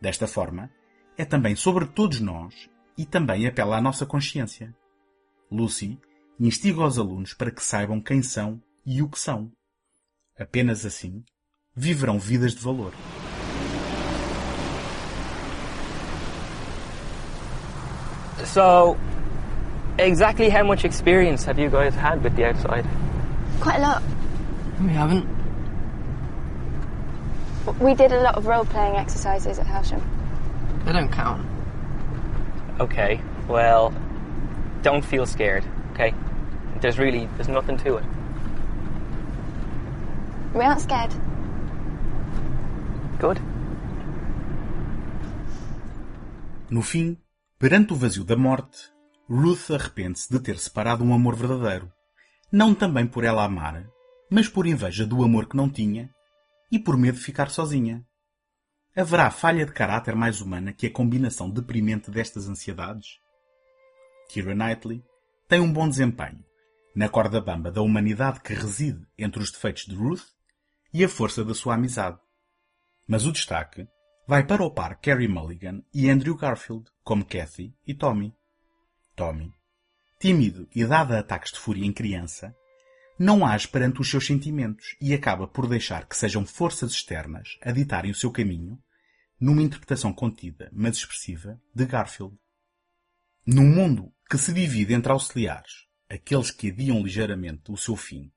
Desta 0.00 0.26
forma, 0.26 0.68
é 1.16 1.24
também 1.24 1.54
sobre 1.54 1.86
todos 1.86 2.18
nós 2.18 2.68
e 2.98 3.06
também 3.06 3.46
apela 3.46 3.76
à 3.76 3.80
nossa 3.80 4.04
consciência. 4.04 4.74
Lucy 5.48 5.96
instiga 6.40 6.84
os 6.84 6.98
alunos 6.98 7.34
para 7.34 7.52
que 7.52 7.62
saibam 7.62 8.00
quem 8.00 8.20
são 8.20 8.60
e 8.84 9.00
o 9.00 9.08
que 9.08 9.16
são. 9.16 9.52
Apenas 10.36 10.84
assim 10.84 11.22
viverão 11.72 12.18
vidas 12.18 12.52
de 12.52 12.60
valor. 12.60 12.92
So, 18.44 18.96
exactly 19.98 20.50
how 20.50 20.64
much 20.64 20.84
experience 20.84 21.48
have 21.48 21.62
you 21.62 21.70
guys 21.70 21.94
had 21.94 22.24
with 22.24 22.34
the 22.34 22.48
outside? 22.48 22.84
Quite 23.60 23.78
a 23.78 23.82
lot. 23.82 24.02
We 24.80 24.88
haven't. 24.88 25.26
We 27.80 27.94
did 27.94 28.12
a 28.12 28.20
lot 28.20 28.36
of 28.36 28.46
role 28.46 28.64
playing 28.64 28.96
exercises 28.96 29.58
at 29.58 29.66
Helsham. 29.66 30.02
They 30.84 30.92
don't 30.92 31.10
count. 31.10 31.46
Okay, 32.78 33.20
well, 33.48 33.94
don't 34.82 35.04
feel 35.04 35.26
scared, 35.26 35.64
okay? 35.92 36.12
There's 36.80 36.98
really, 36.98 37.26
there's 37.36 37.48
nothing 37.48 37.78
to 37.78 37.96
it. 37.96 38.04
We 40.52 40.60
aren't 40.60 40.80
scared. 40.80 41.14
Good. 43.18 43.40
No 46.68 46.82
fim, 46.82 47.16
perante 47.58 47.92
o 47.92 47.96
vazio 47.96 48.24
da 48.24 48.36
morte, 48.36 48.92
Ruth 49.28 49.70
arrepende-se 49.70 50.30
de 50.30 50.38
ter 50.38 50.58
separado 50.58 51.02
um 51.04 51.14
amor 51.14 51.34
verdadeiro. 51.34 51.93
Não 52.54 52.72
também 52.72 53.04
por 53.04 53.24
ela 53.24 53.42
amar, 53.42 53.84
mas 54.30 54.46
por 54.46 54.64
inveja 54.64 55.04
do 55.04 55.24
amor 55.24 55.48
que 55.48 55.56
não 55.56 55.68
tinha 55.68 56.08
e 56.70 56.78
por 56.78 56.96
medo 56.96 57.18
de 57.18 57.24
ficar 57.24 57.50
sozinha. 57.50 58.06
Haverá 58.94 59.28
falha 59.28 59.66
de 59.66 59.72
caráter 59.72 60.14
mais 60.14 60.40
humana 60.40 60.72
que 60.72 60.86
a 60.86 60.92
combinação 60.92 61.50
deprimente 61.50 62.12
destas 62.12 62.48
ansiedades? 62.48 63.18
Keira 64.28 64.54
Knightley 64.54 65.02
tem 65.48 65.58
um 65.58 65.72
bom 65.72 65.88
desempenho 65.88 66.44
na 66.94 67.08
corda 67.08 67.40
bamba 67.40 67.72
da 67.72 67.82
humanidade 67.82 68.40
que 68.40 68.54
reside 68.54 69.04
entre 69.18 69.42
os 69.42 69.50
defeitos 69.50 69.86
de 69.86 69.96
Ruth 69.96 70.22
e 70.92 71.02
a 71.02 71.08
força 71.08 71.44
da 71.44 71.54
sua 71.54 71.74
amizade. 71.74 72.20
Mas 73.04 73.26
o 73.26 73.32
destaque 73.32 73.84
vai 74.28 74.46
para 74.46 74.62
o 74.62 74.70
par 74.70 75.00
Carrie 75.00 75.26
Mulligan 75.26 75.82
e 75.92 76.08
Andrew 76.08 76.36
Garfield, 76.36 76.84
como 77.02 77.24
Kathy 77.24 77.74
e 77.84 77.92
Tommy. 77.94 78.32
Tommy, 79.16 79.52
tímido 80.24 80.66
e 80.74 80.86
dado 80.86 81.12
a 81.12 81.18
ataques 81.18 81.52
de 81.52 81.58
fúria 81.58 81.84
em 81.84 81.92
criança, 81.92 82.56
não 83.18 83.44
age 83.44 83.68
perante 83.68 84.00
os 84.00 84.08
seus 84.08 84.26
sentimentos 84.26 84.96
e 84.98 85.12
acaba 85.12 85.46
por 85.46 85.68
deixar 85.68 86.08
que 86.08 86.16
sejam 86.16 86.46
forças 86.46 86.92
externas 86.92 87.58
a 87.60 87.70
ditarem 87.70 88.10
o 88.10 88.14
seu 88.14 88.30
caminho, 88.30 88.82
numa 89.38 89.60
interpretação 89.60 90.14
contida, 90.14 90.70
mas 90.72 90.96
expressiva, 90.96 91.60
de 91.74 91.84
Garfield. 91.84 92.34
Num 93.46 93.68
mundo 93.68 94.14
que 94.30 94.38
se 94.38 94.54
divide 94.54 94.94
entre 94.94 95.12
auxiliares, 95.12 95.84
aqueles 96.08 96.50
que 96.50 96.70
adiam 96.70 97.02
ligeiramente 97.02 97.70
o 97.70 97.76
seu 97.76 97.94
fim, 97.94 98.32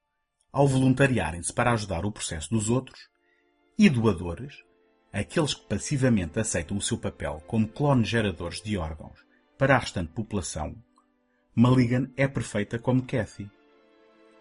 ao 0.52 0.68
voluntariarem-se 0.68 1.54
para 1.54 1.72
ajudar 1.72 2.04
o 2.04 2.12
processo 2.12 2.50
dos 2.50 2.70
outros, 2.70 3.00
e 3.80 3.90
doadores, 3.90 4.58
aqueles 5.14 5.54
que 5.54 5.66
passivamente 5.70 6.38
aceitam 6.38 6.76
o 6.76 6.82
seu 6.82 6.98
papel 6.98 7.42
como 7.48 7.66
clones 7.66 8.10
geradores 8.10 8.62
de 8.62 8.78
órgãos 8.78 9.26
para 9.58 9.78
a 9.78 9.80
restante 9.80 10.12
população, 10.12 10.76
Mulligan 11.60 12.12
é 12.16 12.28
perfeita 12.28 12.78
como 12.78 13.02
Kathy. 13.02 13.50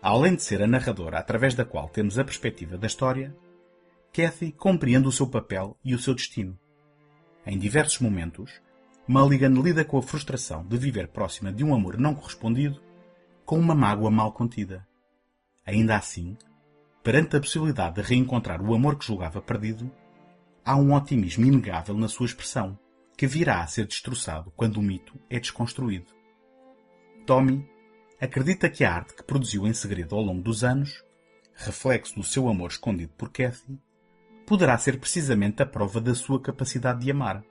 Além 0.02 0.34
de 0.34 0.42
ser 0.42 0.60
a 0.60 0.66
narradora 0.66 1.18
através 1.18 1.54
da 1.54 1.64
qual 1.64 1.88
temos 1.88 2.18
a 2.18 2.24
perspectiva 2.24 2.76
da 2.76 2.86
história, 2.86 3.34
Kathy 4.12 4.52
compreende 4.52 5.08
o 5.08 5.12
seu 5.12 5.26
papel 5.26 5.78
e 5.82 5.94
o 5.94 5.98
seu 5.98 6.14
destino. 6.14 6.58
Em 7.46 7.58
diversos 7.58 8.00
momentos, 8.00 8.60
Mulligan 9.08 9.62
lida 9.62 9.82
com 9.82 9.96
a 9.96 10.02
frustração 10.02 10.62
de 10.66 10.76
viver 10.76 11.08
próxima 11.08 11.50
de 11.50 11.64
um 11.64 11.74
amor 11.74 11.96
não 11.96 12.14
correspondido 12.14 12.82
com 13.46 13.58
uma 13.58 13.74
mágoa 13.74 14.10
mal 14.10 14.30
contida. 14.32 14.86
Ainda 15.64 15.96
assim, 15.96 16.36
perante 17.02 17.34
a 17.34 17.40
possibilidade 17.40 17.94
de 17.94 18.02
reencontrar 18.02 18.60
o 18.60 18.74
amor 18.74 18.98
que 18.98 19.06
julgava 19.06 19.40
perdido, 19.40 19.90
há 20.62 20.76
um 20.76 20.92
otimismo 20.92 21.46
inegável 21.46 21.96
na 21.96 22.08
sua 22.08 22.26
expressão, 22.26 22.78
que 23.16 23.26
virá 23.26 23.62
a 23.62 23.66
ser 23.66 23.86
destroçado 23.86 24.52
quando 24.54 24.76
o 24.76 24.82
mito 24.82 25.18
é 25.30 25.40
desconstruído. 25.40 26.15
Tommy 27.26 27.68
acredita 28.20 28.70
que 28.70 28.84
a 28.84 28.94
arte 28.94 29.14
que 29.14 29.24
produziu 29.24 29.66
em 29.66 29.72
segredo 29.72 30.14
ao 30.14 30.22
longo 30.22 30.40
dos 30.40 30.62
anos, 30.62 31.02
reflexo 31.56 32.14
do 32.14 32.22
seu 32.22 32.48
amor 32.48 32.70
escondido 32.70 33.12
por 33.18 33.30
Kathy, 33.30 33.80
poderá 34.46 34.78
ser 34.78 35.00
precisamente 35.00 35.60
a 35.60 35.66
prova 35.66 36.00
da 36.00 36.14
sua 36.14 36.40
capacidade 36.40 37.00
de 37.00 37.10
amar. 37.10 37.42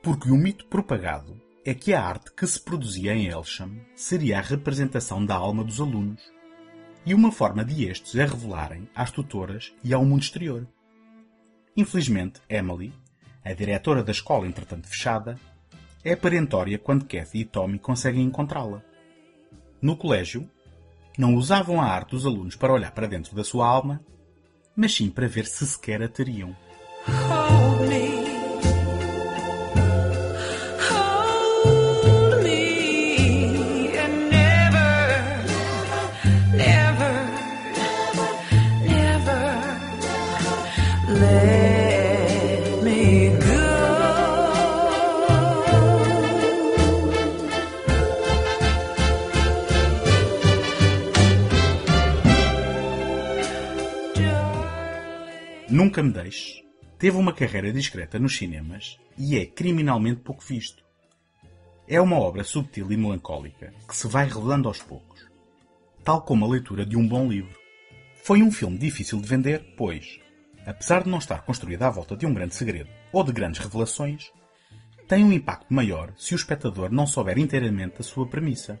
Porque 0.00 0.30
o 0.30 0.36
mito 0.36 0.64
propagado 0.66 1.42
é 1.64 1.74
que 1.74 1.92
a 1.92 2.00
arte 2.00 2.32
que 2.32 2.46
se 2.46 2.60
produzia 2.60 3.12
em 3.14 3.26
Elsham 3.26 3.80
seria 3.96 4.38
a 4.38 4.42
representação 4.42 5.26
da 5.26 5.34
alma 5.34 5.64
dos 5.64 5.80
alunos 5.80 6.22
e 7.04 7.12
uma 7.12 7.32
forma 7.32 7.64
de 7.64 7.84
estes 7.84 8.14
a 8.14 8.26
revelarem 8.26 8.88
às 8.94 9.10
tutoras 9.10 9.74
e 9.82 9.92
ao 9.92 10.04
mundo 10.04 10.22
exterior. 10.22 10.68
Infelizmente, 11.76 12.40
Emily, 12.48 12.94
a 13.44 13.52
diretora 13.52 14.04
da 14.04 14.12
escola 14.12 14.46
entretanto 14.46 14.86
fechada, 14.86 15.36
é 16.04 16.14
perentória 16.16 16.78
quando 16.78 17.04
Kathy 17.04 17.40
e 17.40 17.44
Tommy 17.44 17.78
conseguem 17.78 18.22
encontrá-la. 18.22 18.82
No 19.80 19.96
colégio, 19.96 20.48
não 21.16 21.34
usavam 21.34 21.80
a 21.80 21.86
arte 21.86 22.10
dos 22.10 22.26
alunos 22.26 22.56
para 22.56 22.72
olhar 22.72 22.92
para 22.92 23.08
dentro 23.08 23.34
da 23.34 23.44
sua 23.44 23.66
alma, 23.66 24.00
mas 24.76 24.94
sim 24.94 25.10
para 25.10 25.26
ver 25.26 25.46
se 25.46 25.66
sequer 25.66 26.02
a 26.02 26.08
teriam. 26.08 26.56
Nunca 55.70 56.02
Me 56.02 56.10
Deixes 56.10 56.64
teve 56.98 57.18
uma 57.18 57.30
carreira 57.30 57.70
discreta 57.70 58.18
nos 58.18 58.34
cinemas 58.34 58.98
e 59.18 59.36
é 59.36 59.44
criminalmente 59.44 60.22
pouco 60.22 60.42
visto. 60.42 60.82
É 61.86 62.00
uma 62.00 62.18
obra 62.18 62.42
subtil 62.42 62.90
e 62.90 62.96
melancólica 62.96 63.74
que 63.86 63.94
se 63.94 64.08
vai 64.08 64.26
revelando 64.26 64.66
aos 64.66 64.80
poucos, 64.80 65.30
tal 66.02 66.22
como 66.22 66.46
a 66.46 66.48
leitura 66.48 66.86
de 66.86 66.96
um 66.96 67.06
bom 67.06 67.28
livro. 67.28 67.54
Foi 68.24 68.42
um 68.42 68.50
filme 68.50 68.78
difícil 68.78 69.20
de 69.20 69.28
vender, 69.28 69.74
pois, 69.76 70.18
apesar 70.64 71.04
de 71.04 71.10
não 71.10 71.18
estar 71.18 71.44
construído 71.44 71.82
à 71.82 71.90
volta 71.90 72.16
de 72.16 72.24
um 72.24 72.32
grande 72.32 72.54
segredo 72.54 72.88
ou 73.12 73.22
de 73.22 73.32
grandes 73.32 73.60
revelações, 73.60 74.32
tem 75.06 75.22
um 75.22 75.32
impacto 75.32 75.72
maior 75.72 76.14
se 76.16 76.32
o 76.32 76.36
espectador 76.36 76.90
não 76.90 77.06
souber 77.06 77.38
inteiramente 77.38 77.96
a 77.98 78.02
sua 78.02 78.26
premissa. 78.26 78.80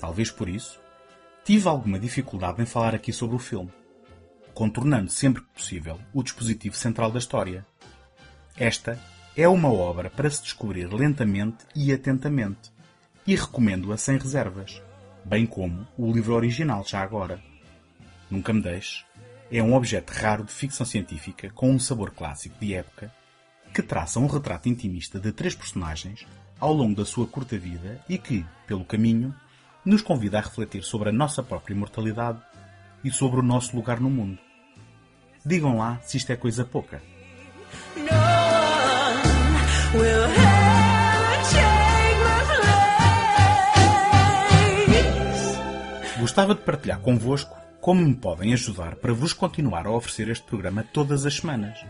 Talvez 0.00 0.32
por 0.32 0.48
isso, 0.48 0.80
tive 1.44 1.68
alguma 1.68 2.00
dificuldade 2.00 2.60
em 2.60 2.66
falar 2.66 2.92
aqui 2.92 3.12
sobre 3.12 3.36
o 3.36 3.38
filme 3.38 3.70
contornando 4.54 5.10
sempre 5.10 5.42
que 5.42 5.48
possível 5.48 5.98
o 6.12 6.22
dispositivo 6.22 6.76
central 6.76 7.10
da 7.10 7.18
história. 7.18 7.66
Esta 8.56 8.98
é 9.36 9.48
uma 9.48 9.72
obra 9.72 10.10
para 10.10 10.30
se 10.30 10.42
descobrir 10.42 10.92
lentamente 10.92 11.64
e 11.74 11.92
atentamente, 11.92 12.70
e 13.26 13.34
recomendo-a 13.34 13.96
sem 13.96 14.18
reservas, 14.18 14.82
bem 15.24 15.46
como 15.46 15.86
o 15.96 16.12
livro 16.12 16.34
original 16.34 16.84
já 16.86 17.00
agora. 17.00 17.42
Nunca 18.30 18.52
me 18.52 18.60
deixe 18.60 19.04
é 19.52 19.62
um 19.62 19.74
objeto 19.74 20.10
raro 20.10 20.44
de 20.44 20.52
ficção 20.52 20.86
científica 20.86 21.50
com 21.50 21.70
um 21.70 21.78
sabor 21.78 22.12
clássico 22.12 22.58
de 22.58 22.72
época 22.72 23.12
que 23.74 23.82
traça 23.82 24.18
um 24.18 24.26
retrato 24.26 24.66
intimista 24.66 25.20
de 25.20 25.30
três 25.30 25.54
personagens 25.54 26.26
ao 26.58 26.72
longo 26.72 26.94
da 26.94 27.04
sua 27.04 27.26
curta 27.26 27.58
vida 27.58 28.00
e 28.08 28.16
que, 28.16 28.46
pelo 28.66 28.82
caminho, 28.82 29.34
nos 29.84 30.00
convida 30.00 30.38
a 30.38 30.40
refletir 30.40 30.82
sobre 30.82 31.10
a 31.10 31.12
nossa 31.12 31.42
própria 31.42 31.74
imortalidade 31.74 32.40
e 33.04 33.10
sobre 33.10 33.40
o 33.40 33.42
nosso 33.42 33.74
lugar 33.76 34.00
no 34.00 34.10
mundo. 34.10 34.38
Digam 35.44 35.78
lá 35.78 35.98
se 36.02 36.16
isto 36.16 36.30
é 36.30 36.36
coisa 36.36 36.64
pouca. 36.64 37.02
Gostava 46.20 46.54
de 46.54 46.60
partilhar 46.62 47.00
convosco 47.00 47.56
como 47.80 48.00
me 48.00 48.14
podem 48.14 48.52
ajudar 48.52 48.94
para 48.94 49.12
vos 49.12 49.32
continuar 49.32 49.86
a 49.86 49.90
oferecer 49.90 50.28
este 50.28 50.46
programa 50.46 50.84
todas 50.92 51.26
as 51.26 51.34
semanas. 51.34 51.84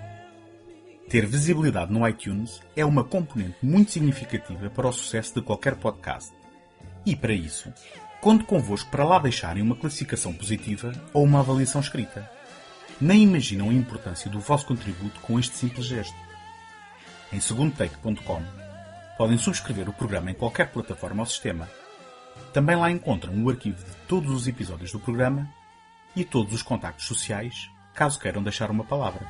Ter 1.07 1.27
visibilidade 1.27 1.93
no 1.93 2.09
iTunes 2.09 2.63
é 2.75 2.83
uma 2.83 3.05
componente 3.05 3.57
muito 3.63 3.93
significativa 3.93 4.71
para 4.71 4.89
o 4.89 4.93
sucesso 4.93 5.35
de 5.35 5.43
qualquer 5.43 5.77
podcast. 5.77 6.33
E 7.05 7.15
para 7.15 7.35
isso, 7.35 7.71
conto 8.23 8.45
convosco 8.45 8.89
para 8.89 9.05
lá 9.05 9.19
deixarem 9.19 9.61
uma 9.61 9.75
classificação 9.75 10.33
positiva 10.33 10.93
ou 11.13 11.25
uma 11.25 11.41
avaliação 11.41 11.81
escrita. 11.81 12.31
Nem 13.01 13.25
imaginam 13.25 13.69
a 13.69 13.75
importância 13.75 14.31
do 14.31 14.39
vosso 14.39 14.65
contributo 14.65 15.19
com 15.21 15.41
este 15.41 15.57
simples 15.57 15.87
gesto. 15.87 16.17
Em 17.33 17.41
segundotake.com 17.41 18.41
podem 19.19 19.37
subscrever 19.37 19.89
o 19.89 19.93
programa 19.93 20.31
em 20.31 20.35
qualquer 20.35 20.71
plataforma 20.71 21.23
ou 21.23 21.27
sistema. 21.27 21.69
Também 22.53 22.77
lá 22.77 22.93
encontram 22.93 23.35
o 23.43 23.51
arquivo 23.51 23.85
de 23.85 23.93
todos 24.07 24.31
os 24.31 24.47
episódios 24.47 24.93
do 24.93 25.01
programa 25.01 25.49
e 26.15 26.25
todos 26.25 26.55
os 26.55 26.63
contactos 26.63 27.07
sociais, 27.07 27.69
caso 27.93 28.21
queiram 28.21 28.41
deixar 28.41 28.71
uma 28.71 28.85
palavra. 28.85 29.27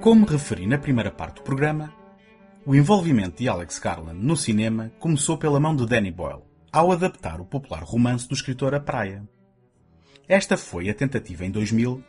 Como 0.00 0.24
referi 0.24 0.64
na 0.64 0.78
primeira 0.78 1.10
parte 1.10 1.36
do 1.36 1.42
programa, 1.42 1.92
o 2.64 2.72
envolvimento 2.72 3.38
de 3.38 3.48
Alex 3.48 3.80
Garland 3.80 4.24
no 4.24 4.36
cinema 4.36 4.92
começou 5.00 5.36
pela 5.36 5.58
mão 5.58 5.74
de 5.74 5.84
Danny 5.86 6.12
Boyle, 6.12 6.44
ao 6.72 6.92
adaptar 6.92 7.40
o 7.40 7.44
popular 7.44 7.82
romance 7.82 8.28
do 8.28 8.34
escritor 8.34 8.76
A 8.76 8.80
Praia. 8.80 9.28
Esta 10.28 10.56
foi 10.56 10.88
a 10.88 10.94
tentativa 10.94 11.44
em 11.44 11.50
2000 11.50 12.02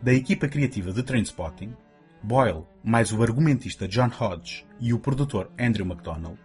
da 0.00 0.14
equipa 0.14 0.46
criativa 0.46 0.92
de 0.92 1.02
Trainspotting, 1.02 1.74
Boyle, 2.22 2.64
mais 2.84 3.12
o 3.12 3.20
argumentista 3.20 3.88
John 3.88 4.10
Hodge 4.20 4.64
e 4.78 4.94
o 4.94 5.00
produtor 5.00 5.50
Andrew 5.58 5.84
MacDonald, 5.84 6.38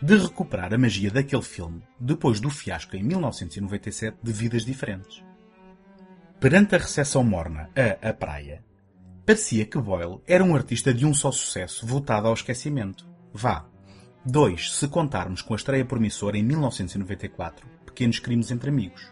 de 0.00 0.16
recuperar 0.16 0.72
a 0.72 0.78
magia 0.78 1.10
daquele 1.10 1.42
filme 1.42 1.82
depois 2.00 2.40
do 2.40 2.48
fiasco 2.48 2.96
em 2.96 3.02
1997 3.02 4.16
de 4.22 4.32
Vidas 4.32 4.64
Diferentes. 4.64 5.22
Perante 6.40 6.76
a 6.76 6.78
recepção 6.78 7.22
morna 7.22 7.68
a 7.76 8.08
A 8.08 8.14
Praia, 8.14 8.64
parecia 9.28 9.66
que 9.66 9.76
Boyle 9.76 10.22
era 10.26 10.42
um 10.42 10.56
artista 10.56 10.94
de 10.94 11.04
um 11.04 11.12
só 11.12 11.30
sucesso 11.30 11.84
voltado 11.84 12.26
ao 12.26 12.32
esquecimento. 12.32 13.06
Vá. 13.30 13.66
Dois, 14.24 14.72
se 14.74 14.88
contarmos 14.88 15.42
com 15.42 15.52
a 15.52 15.56
estreia 15.58 15.84
promissora 15.84 16.38
em 16.38 16.42
1994, 16.42 17.68
Pequenos 17.84 18.20
Crimes 18.20 18.50
entre 18.50 18.70
Amigos. 18.70 19.06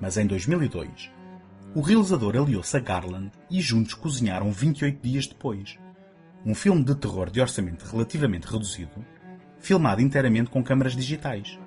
Mas 0.00 0.16
em 0.16 0.26
2002, 0.26 1.10
o 1.74 1.82
realizador 1.82 2.34
aliou-se 2.34 2.74
a 2.74 2.80
Garland 2.80 3.30
e 3.50 3.60
juntos 3.60 3.92
cozinharam 3.92 4.50
28 4.50 4.98
dias 5.02 5.26
depois. 5.26 5.78
Um 6.42 6.54
filme 6.54 6.82
de 6.82 6.94
terror 6.94 7.28
de 7.28 7.42
orçamento 7.42 7.84
relativamente 7.84 8.46
reduzido, 8.46 9.04
filmado 9.58 10.00
inteiramente 10.00 10.48
com 10.48 10.64
câmaras 10.64 10.96
digitais. 10.96 11.58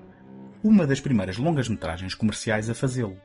Uma 0.63 0.87
das 0.87 0.99
primeiras 0.99 1.37
longas-metragens 1.37 2.15
comerciais 2.15 2.67
a 2.67 2.73
fazê-lo. 2.73 3.21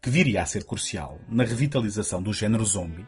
Que 0.00 0.08
viria 0.08 0.40
a 0.40 0.46
ser 0.46 0.64
crucial 0.64 1.20
na 1.28 1.44
revitalização 1.44 2.22
do 2.22 2.32
género 2.32 2.64
zombie, 2.64 3.06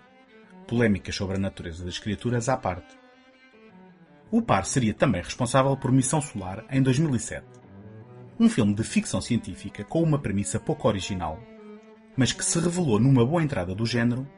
polémicas 0.70 1.16
sobre 1.16 1.35
a 1.35 1.40
natureza 1.40 1.85
das 1.85 1.98
criaturas 1.98 2.48
à 2.48 2.56
parte. 2.56 2.96
O 4.30 4.40
par 4.40 4.64
seria 4.64 4.94
também 4.94 5.20
responsável 5.20 5.76
por 5.76 5.90
Missão 5.90 6.22
Solar 6.22 6.64
em 6.70 6.80
2007. 6.80 7.44
Um 8.38 8.48
filme 8.48 8.72
de 8.72 8.85
ficção 8.85 9.20
científica 9.20 9.83
com 9.83 10.00
uma 10.00 10.20
premissa 10.20 10.61
pouco 10.61 10.87
original, 10.87 11.42
mas 12.16 12.33
que 12.33 12.44
se 12.44 12.61
revelou 12.61 13.00
numa 13.00 13.26
boa 13.26 13.42
entrada 13.42 13.74
do 13.74 13.85
género 13.85 14.28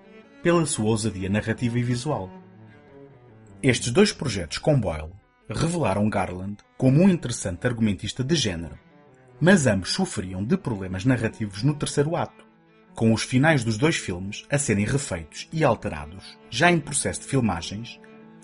pela 0.42 0.64
sua 0.64 0.86
ousadia 0.86 1.28
narrativa 1.28 1.78
e 1.78 1.82
visual. 1.82 2.30
Estes 3.62 3.92
dois 3.92 4.10
projetos 4.10 4.56
com 4.56 4.80
Boyle 4.80 5.12
revelaram 5.50 6.08
Garland 6.08 6.56
como 6.78 7.02
um 7.02 7.10
interessante 7.10 7.66
argumentista 7.66 8.24
de 8.24 8.34
género, 8.34 8.78
mas 9.38 9.66
ambos 9.66 9.92
sofriam 9.92 10.42
de 10.42 10.56
problemas 10.56 11.04
narrativos 11.04 11.62
no 11.62 11.74
terceiro 11.74 12.16
ato, 12.16 12.46
com 12.94 13.12
os 13.12 13.22
finais 13.22 13.64
dos 13.64 13.78
dois 13.78 13.96
filmes 13.96 14.44
a 14.50 14.58
serem 14.58 14.84
refeitos 14.84 15.48
e 15.52 15.64
alterados 15.64 16.38
já 16.50 16.70
em 16.70 16.78
processo 16.78 17.22
de 17.22 17.26
filmagens 17.26 18.00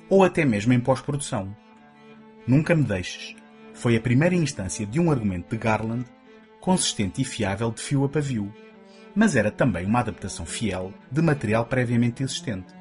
ou 0.09 0.25
até 0.25 0.45
mesmo 0.45 0.73
em 0.73 0.81
pós-produção. 0.81 1.55
Nunca 2.47 2.75
Me 2.75 2.83
Deixes 2.83 3.37
foi 3.75 3.97
a 3.97 4.01
primeira 4.01 4.35
instância 4.35 4.87
de 4.87 4.99
um 4.99 5.11
argumento 5.11 5.51
de 5.51 5.59
Garland 5.59 6.05
consistente 6.61 7.23
e 7.23 7.25
fiável 7.25 7.71
de 7.71 7.81
fio 7.81 8.05
a 8.05 8.09
pavio, 8.09 8.53
mas 9.15 9.37
era 9.37 9.51
também 9.51 9.87
uma 9.87 10.01
adaptação 10.01 10.45
fiel 10.45 10.93
de 11.11 11.23
material 11.23 11.67
previamente 11.67 12.23
existente. 12.23 12.75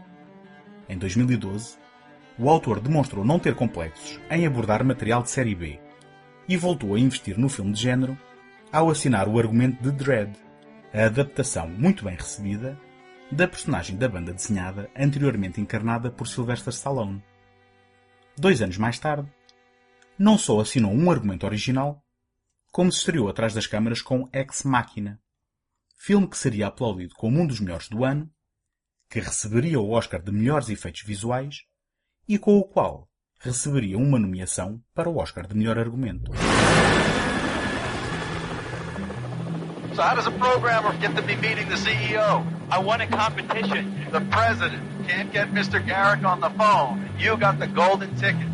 Em 0.89 0.97
2012, 0.97 1.77
o 2.39 2.49
autor 2.49 2.79
demonstrou 2.79 3.25
não 3.25 3.39
ter 3.39 3.55
complexos 3.55 4.19
em 4.29 4.45
abordar 4.45 4.83
material 4.83 5.21
de 5.21 5.29
série 5.29 5.55
B 5.55 5.79
e 6.47 6.55
voltou 6.55 6.95
a 6.95 6.99
investir 6.99 7.37
no 7.37 7.49
filme 7.49 7.73
de 7.73 7.81
género 7.81 8.17
ao 8.71 8.89
assinar 8.89 9.27
o 9.27 9.37
argumento 9.37 9.81
de 9.81 9.91
Dread, 9.91 10.31
a 10.93 11.05
adaptação 11.05 11.67
muito 11.67 12.05
bem 12.05 12.15
recebida 12.15 12.79
da 13.31 13.47
personagem 13.47 13.97
da 13.97 14.07
banda 14.07 14.33
desenhada 14.33 14.89
anteriormente 14.95 15.59
encarnada 15.59 16.09
por 16.09 16.27
Sylvester 16.27 16.73
Stallone. 16.73 17.23
Dois 18.37 18.61
anos 18.61 18.77
mais 18.77 18.97
tarde, 18.97 19.31
não 20.17 20.37
só 20.37 20.59
assinou 20.59 20.91
um 20.91 21.11
argumento 21.11 21.45
original, 21.45 22.03
como 22.71 22.91
se 22.91 22.99
estreou 22.99 23.27
atrás 23.27 23.53
das 23.53 23.67
câmaras 23.67 24.01
com 24.01 24.29
Ex 24.31 24.63
Machina, 24.63 25.19
filme 25.97 26.27
que 26.27 26.37
seria 26.37 26.67
aplaudido 26.67 27.15
como 27.15 27.41
um 27.41 27.47
dos 27.47 27.59
melhores 27.59 27.89
do 27.89 28.05
ano, 28.05 28.31
que 29.09 29.19
receberia 29.19 29.79
o 29.79 29.91
Oscar 29.91 30.21
de 30.21 30.31
melhores 30.31 30.69
efeitos 30.69 31.01
visuais 31.01 31.63
e 32.27 32.37
com 32.37 32.57
o 32.57 32.63
qual 32.63 33.09
receberia 33.39 33.97
uma 33.97 34.19
nomeação 34.19 34.81
para 34.93 35.09
o 35.09 35.17
Oscar 35.17 35.47
de 35.47 35.55
melhor 35.55 35.77
argumento. 35.77 36.31
So 39.97 40.03
how 40.03 40.13
does 40.13 40.27
a 40.27 40.31
programmer 40.31 40.95
get 40.99 41.15
to 41.15 41.23
be 41.23 41.35
meeting 41.37 41.67
the 41.69 41.75
CEO? 41.75 42.45
I 42.69 42.77
won 42.77 43.01
a 43.01 43.07
competition. 43.07 44.05
The 44.11 44.21
president 44.21 44.83
can't 45.07 45.33
get 45.33 45.51
Mr. 45.55 45.83
Garrick 45.83 46.23
on 46.23 46.39
the 46.39 46.51
phone. 46.51 47.09
You 47.17 47.35
got 47.35 47.57
the 47.57 47.65
golden 47.65 48.15
ticket. 48.15 48.45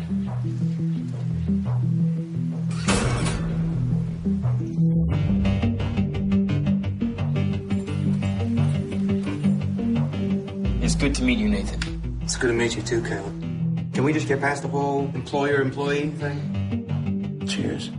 It's 10.82 10.94
good 10.94 11.14
to 11.16 11.22
meet 11.22 11.36
you, 11.36 11.50
Nathan. 11.50 12.20
It's 12.22 12.36
good 12.36 12.48
to 12.48 12.54
meet 12.54 12.74
you 12.74 12.80
too, 12.80 13.02
Caleb. 13.02 13.92
Can 13.92 14.02
we 14.02 14.14
just 14.14 14.28
get 14.28 14.40
past 14.40 14.62
the 14.62 14.68
whole 14.68 15.10
employer-employee 15.14 16.08
thing? 16.08 17.44
Cheers. 17.46 17.90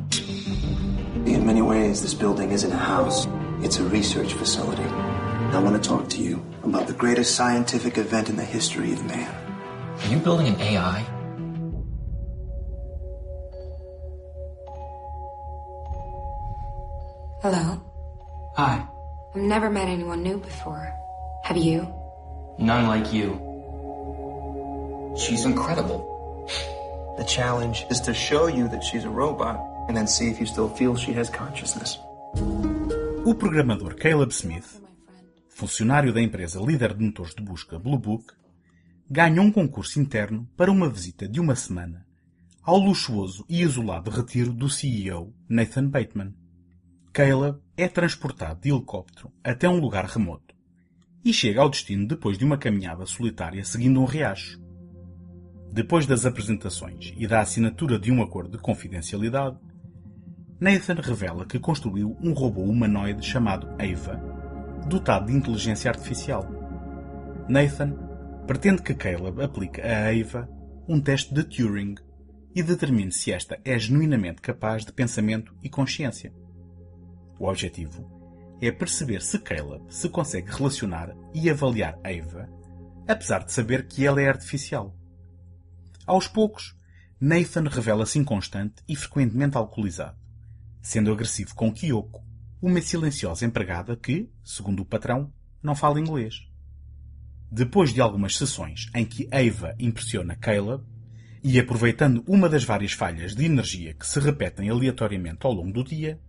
In 1.26 1.44
many 1.44 1.64
ways, 1.64 2.04
this 2.04 2.14
building 2.14 2.52
isn't 2.52 2.72
a 2.72 2.78
house. 2.78 3.26
It's 3.62 3.80
a 3.80 3.84
research 3.84 4.34
facility. 4.34 4.84
I 4.84 5.60
want 5.60 5.82
to 5.82 5.90
talk 5.90 6.08
to 6.10 6.22
you 6.22 6.46
about 6.64 6.86
the 6.86 6.94
greatest 6.94 7.36
scientific 7.36 7.98
event 7.98 8.30
in 8.30 8.36
the 8.36 8.44
history 8.44 8.94
of 8.94 9.04
man. 9.06 9.34
Are 10.04 10.08
you 10.08 10.18
building 10.20 10.48
an 10.48 10.62
AI? 10.62 11.00
Hello. 17.42 17.82
Hi. 18.56 18.86
I've 19.34 19.42
never 19.42 19.72
met 19.72 19.88
anyone 19.88 20.22
new 20.22 20.38
before. 20.38 20.94
Have 21.44 21.58
you? 21.58 21.92
None 22.60 22.86
like 22.86 23.12
you. 23.12 23.42
She's 25.18 25.46
incredible. 25.46 26.48
The 27.18 27.24
challenge 27.24 27.84
is 27.90 28.00
to 28.02 28.14
show 28.14 28.46
you 28.46 28.68
that 28.68 28.84
she's 28.84 29.06
a 29.06 29.10
robot 29.10 29.75
and 29.88 29.93
then 29.93 30.08
see 30.08 30.30
if 30.30 30.39
you 30.39 30.48
still 30.48 30.69
feel 30.69 30.95
she 30.95 31.12
has 31.17 31.30
consciousness. 31.30 32.00
O 33.26 33.34
programador 33.34 33.95
Caleb 33.95 34.32
Smith, 34.32 34.82
funcionário 35.50 36.13
da 36.13 36.21
empresa 36.21 36.60
líder 36.60 36.93
de 36.93 37.04
motores 37.04 37.34
de 37.34 37.41
busca 37.41 37.80
Blue 37.80 37.98
Book, 37.98 38.34
ganha 39.10 39.41
um 39.41 39.52
concurso 39.52 40.00
interno 40.00 40.48
para 40.56 40.71
uma 40.71 40.89
visita 40.89 41.28
de 41.28 41.39
uma 41.39 41.56
semana 41.56 42.06
ao 42.65 42.80
luxuoso 42.80 43.45
e 43.48 43.62
isolado 43.62 44.10
retiro 44.10 44.52
do 44.52 44.67
CEO 44.67 45.32
Nathan 45.48 45.88
Bateman. 45.88 46.34
Caleb 47.13 47.60
é 47.78 47.88
transportado 47.88 48.60
de 48.60 48.69
helicóptero 48.69 49.32
até 49.43 49.69
um 49.69 49.80
lugar 49.80 50.06
remoto 50.06 50.56
e 51.24 51.32
chega 51.32 51.62
ao 51.62 51.69
destino 51.69 52.08
depois 52.08 52.38
de 52.38 52.43
uma 52.43 52.58
caminhada 52.58 53.06
solitária 53.06 53.63
seguindo 53.63 54.02
um 54.02 54.06
riacho. 54.06 54.60
Depois 55.71 56.08
das 56.08 56.26
apresentações 56.26 57.13
e 57.15 57.28
da 57.28 57.41
assinatura 57.41 58.00
de 58.00 58.12
um 58.12 58.24
acordo 58.24 58.58
de 58.58 58.63
confidencialidade, 58.63 59.58
Nathan 60.60 60.96
revela 61.02 61.46
que 61.46 61.60
construiu 61.60 62.18
um 62.22 62.32
robô 62.32 62.62
humanoide 62.62 63.26
chamado 63.26 63.68
Ava, 63.72 64.15
dotado 64.88 65.26
de 65.26 65.34
inteligência 65.34 65.91
artificial. 65.91 66.48
Nathan 67.50 67.94
pretende 68.48 68.82
que 68.82 68.94
Caleb 68.94 69.41
aplique 69.44 69.82
a 69.82 70.10
Ava 70.10 70.50
um 70.88 71.02
teste 71.02 71.34
de 71.34 71.44
Turing 71.44 71.96
e 72.56 72.63
determine 72.63 73.12
se 73.12 73.34
esta 73.34 73.60
é 73.65 73.78
genuinamente 73.78 74.41
capaz 74.41 74.86
de 74.86 74.94
pensamento 74.94 75.54
e 75.62 75.68
consciência. 75.68 76.34
O 77.38 77.50
objetivo 77.50 78.10
é 78.62 78.72
perceber 78.72 79.22
se 79.22 79.38
Caleb 79.39 79.84
se 79.89 80.08
consegue 80.08 80.50
relacionar 80.52 81.13
e 81.34 81.50
avaliar 81.50 82.00
Ava, 82.02 82.48
apesar 83.06 83.44
de 83.44 83.52
saber 83.52 83.88
que 83.88 84.06
ela 84.06 84.22
é 84.22 84.30
artificial. 84.30 84.96
Aos 86.08 86.30
poucos, 86.30 86.78
Nathan 87.20 87.68
revela-se 87.68 88.18
inconstante 88.18 88.76
e 88.88 88.96
frequentemente 88.96 89.58
alcoolizado, 89.58 90.15
sendo 90.86 91.12
agressivo 91.12 91.56
com 91.56 91.74
Kyoko, 91.74 92.24
uma 92.62 92.80
silenciosa 92.80 93.43
empregada 93.43 93.98
que, 93.98 94.30
segundo 94.43 94.82
o 94.82 94.86
patrão, 94.86 95.34
não 95.62 95.74
fala 95.76 96.00
inglês. 96.00 96.48
Depois 97.52 97.91
de 97.91 98.02
algumas 98.02 98.38
sessões 98.38 98.91
em 98.93 99.04
que 99.04 99.28
Ava 99.32 99.74
impressiona 99.80 100.36
Caleb, 100.36 100.84
e 101.43 101.60
aproveitando 101.60 102.24
uma 102.28 102.48
das 102.48 102.63
várias 102.63 102.91
falhas 102.91 103.36
de 103.36 103.45
energia 103.45 103.95
que 103.95 104.06
se 104.06 104.19
repetem 104.19 104.69
aleatoriamente 104.69 105.39
ao 105.45 105.54
longo 105.54 105.74
do 105.74 105.84
dia, 105.84 106.19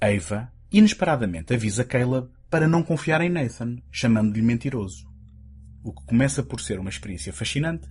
Ava 0.00 0.52
inesperadamente 0.72 1.54
avisa 1.54 1.84
Caleb 1.84 2.28
para 2.50 2.66
não 2.66 2.82
confiar 2.82 3.20
em 3.20 3.30
Nathan, 3.30 3.76
chamando-lhe 3.92 4.42
mentiroso. 4.42 5.06
O 5.84 5.92
que 5.92 6.04
começa 6.04 6.42
por 6.42 6.60
ser 6.60 6.80
uma 6.80 6.90
experiência 6.90 7.32
fascinante, 7.32 7.88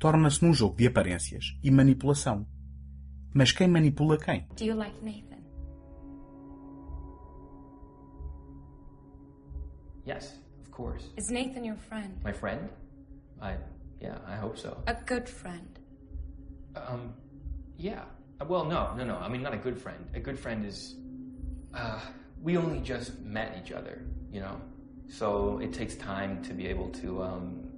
torna-se 0.00 0.44
num 0.44 0.52
jogo 0.52 0.76
de 0.76 0.88
aparências 0.88 1.56
e 1.62 1.70
manipulação. 1.70 2.44
Mas 3.34 3.52
quem 3.52 3.68
manipula 3.68 4.18
quem? 4.18 4.46
Do 4.56 4.64
you 4.64 4.74
like 4.74 4.94
Nathan? 5.02 5.42
Yes, 10.04 10.34
of 10.60 10.70
course. 10.70 11.04
Is 11.16 11.30
Nathan 11.30 11.64
your 11.64 11.76
friend? 11.76 12.20
My 12.24 12.32
friend? 12.32 12.68
I, 13.40 13.56
yeah, 14.00 14.18
I 14.26 14.36
hope 14.36 14.58
so. 14.58 14.76
A 14.86 14.94
good 14.94 15.28
friend. 15.28 15.78
Um, 16.76 17.14
yeah. 17.78 18.02
Uh, 18.40 18.44
Well, 18.46 18.64
no, 18.64 18.94
no, 18.96 19.04
no. 19.04 19.16
I 19.16 19.28
mean, 19.28 19.42
not 19.42 19.54
a 19.54 19.58
good 19.58 19.78
friend. 19.78 20.04
A 20.14 20.20
good 20.20 20.38
friend 20.38 20.66
is, 20.66 20.96
uh, 21.74 22.00
we 22.42 22.56
only 22.56 22.80
just 22.80 23.18
met 23.20 23.56
each 23.62 23.72
other, 23.72 24.02
you 24.32 24.40
know? 24.40 24.60
So 25.08 25.58
it 25.60 25.72
takes 25.72 25.94
time 25.94 26.42
to 26.44 26.52
be 26.54 26.66
able 26.66 26.90
to, 27.02 27.22
um, 27.22 27.71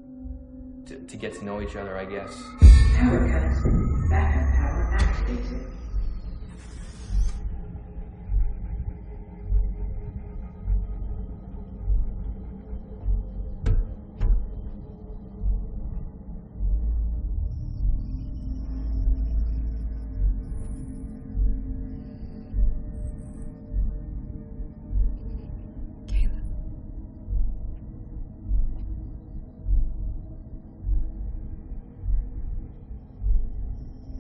to, 0.86 0.98
to 0.98 1.16
get 1.16 1.34
to 1.34 1.44
know 1.44 1.60
each 1.60 1.76
other, 1.76 1.96
I 1.96 2.04
guess. 2.04 2.42
Power 2.96 3.26
power 4.10 4.88
activated. 4.92 5.66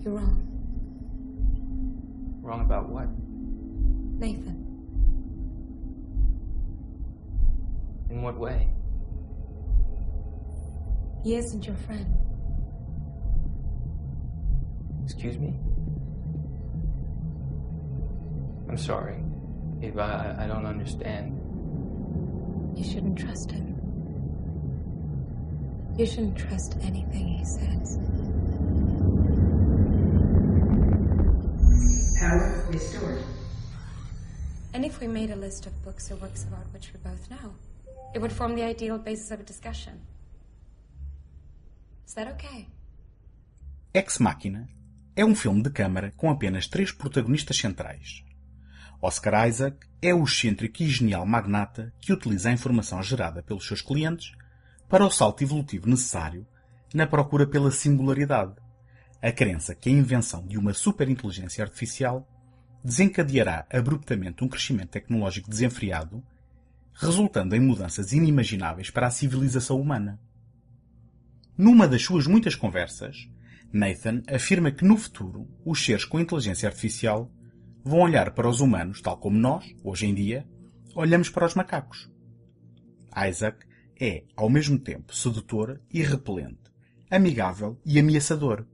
You're 0.04 0.14
wrong. 0.14 0.46
Wrong 2.42 2.60
about 2.60 2.90
what? 2.90 3.08
Nathan. 4.18 4.60
In 8.10 8.20
what 8.20 8.38
way? 8.38 8.68
He 11.22 11.36
isn't 11.36 11.66
your 11.66 11.76
friend. 11.76 12.14
Excuse 15.04 15.38
me? 15.38 15.54
I'm 18.68 18.76
sorry. 18.76 19.24
Ava, 19.82 20.36
I, 20.38 20.44
I 20.44 20.46
don't 20.46 20.66
understand. 20.66 21.40
You 22.76 22.84
shouldn't 22.84 23.18
trust 23.18 23.52
him. 23.52 23.74
You 25.96 26.04
shouldn't 26.04 26.36
trust 26.36 26.76
anything 26.82 27.26
he 27.26 27.44
says. 27.44 27.98
Power 32.24 32.64
restored. 32.72 33.22
And 34.72 34.82
if 34.84 34.98
we 35.00 35.08
made 35.08 35.30
a 35.30 35.36
list 35.36 35.66
of 35.66 35.72
books 35.84 36.10
or 36.10 36.16
works 36.16 36.44
of 36.44 36.54
art 36.54 36.66
which 36.72 36.90
we 36.92 36.98
both 37.00 37.28
know, 37.30 37.48
it 38.14 38.18
would 38.22 38.32
form 38.32 38.54
the 38.54 38.62
ideal 38.62 38.98
basis 38.98 39.30
of 39.30 39.40
a 39.40 39.42
discussion. 39.42 40.00
Is 42.06 42.14
that 42.14 42.28
okay? 42.28 42.66
Ex 43.92 44.18
Machina 44.18 44.66
é 45.14 45.22
um 45.22 45.34
filme 45.34 45.62
de 45.62 45.70
câmara 45.70 46.14
com 46.16 46.30
apenas 46.30 46.66
três 46.66 46.90
protagonistas 46.90 47.58
centrais. 47.58 48.24
Oscar 49.02 49.46
Isaac 49.46 49.76
é 50.00 50.14
o 50.14 50.24
excêntrico 50.24 50.82
e 50.82 50.88
genial 50.88 51.26
magnata 51.26 51.92
que 52.00 52.12
utiliza 52.12 52.48
a 52.48 52.52
informação 52.52 53.02
gerada 53.02 53.42
pelos 53.42 53.66
seus 53.66 53.82
clientes 53.82 54.32
para 54.88 55.04
o 55.04 55.10
salto 55.10 55.44
evolutivo 55.44 55.90
necessário 55.90 56.46
na 56.94 57.06
procura 57.06 57.46
pela 57.46 57.70
singularidade, 57.70 58.54
a 59.24 59.32
crença 59.32 59.74
que 59.74 59.88
a 59.88 59.92
invenção 59.92 60.46
de 60.46 60.58
uma 60.58 60.74
superinteligência 60.74 61.64
artificial 61.64 62.28
desencadeará 62.84 63.66
abruptamente 63.72 64.44
um 64.44 64.48
crescimento 64.48 64.90
tecnológico 64.90 65.48
desenfreado, 65.48 66.22
resultando 66.92 67.56
em 67.56 67.60
mudanças 67.60 68.12
inimagináveis 68.12 68.90
para 68.90 69.06
a 69.06 69.10
civilização 69.10 69.80
humana. 69.80 70.20
Numa 71.56 71.88
das 71.88 72.02
suas 72.02 72.26
muitas 72.26 72.54
conversas, 72.54 73.26
Nathan 73.72 74.22
afirma 74.28 74.70
que 74.70 74.84
no 74.84 74.98
futuro 74.98 75.48
os 75.64 75.82
seres 75.82 76.04
com 76.04 76.20
inteligência 76.20 76.68
artificial 76.68 77.32
vão 77.82 78.00
olhar 78.00 78.30
para 78.32 78.46
os 78.46 78.60
humanos 78.60 79.00
tal 79.00 79.16
como 79.16 79.38
nós, 79.38 79.64
hoje 79.82 80.04
em 80.04 80.14
dia, 80.14 80.46
olhamos 80.94 81.30
para 81.30 81.46
os 81.46 81.54
macacos. 81.54 82.10
Isaac 83.26 83.64
é, 83.98 84.24
ao 84.36 84.50
mesmo 84.50 84.78
tempo, 84.78 85.16
sedutor 85.16 85.80
e 85.90 86.02
repelente, 86.02 86.70
amigável 87.10 87.80
e 87.86 87.98
ameaçador. 87.98 88.66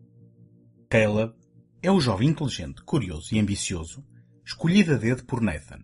Caleb 0.93 1.33
é 1.81 1.89
o 1.89 2.01
jovem 2.01 2.31
inteligente, 2.31 2.83
curioso 2.83 3.33
e 3.33 3.39
ambicioso, 3.39 4.05
escolhido 4.45 4.93
a 4.93 4.97
dedo 4.97 5.25
por 5.25 5.41
Nathan, 5.41 5.79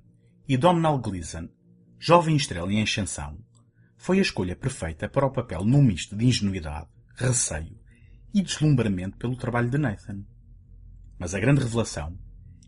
e 0.48 0.56
Domhnall 0.56 0.98
Gleeson, 0.98 1.48
jovem 1.96 2.34
estrela 2.34 2.72
em 2.72 2.82
ascensão, 2.82 3.38
foi 3.96 4.18
a 4.18 4.22
escolha 4.22 4.56
perfeita 4.56 5.08
para 5.08 5.24
o 5.24 5.30
papel 5.30 5.64
num 5.64 5.80
misto 5.80 6.16
de 6.16 6.26
ingenuidade, 6.26 6.88
receio 7.14 7.78
e 8.34 8.42
deslumbramento 8.42 9.16
pelo 9.16 9.36
trabalho 9.36 9.70
de 9.70 9.78
Nathan. 9.78 10.24
Mas 11.16 11.36
a 11.36 11.38
grande 11.38 11.60
revelação 11.60 12.18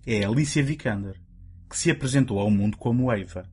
é 0.07 0.25
Alicia 0.25 0.63
Vikander, 0.63 1.21
que 1.69 1.77
se 1.77 1.91
apresentou 1.91 2.39
ao 2.39 2.53
mundo 2.53 2.77
como 2.77 3.11
Eva. 3.11 3.51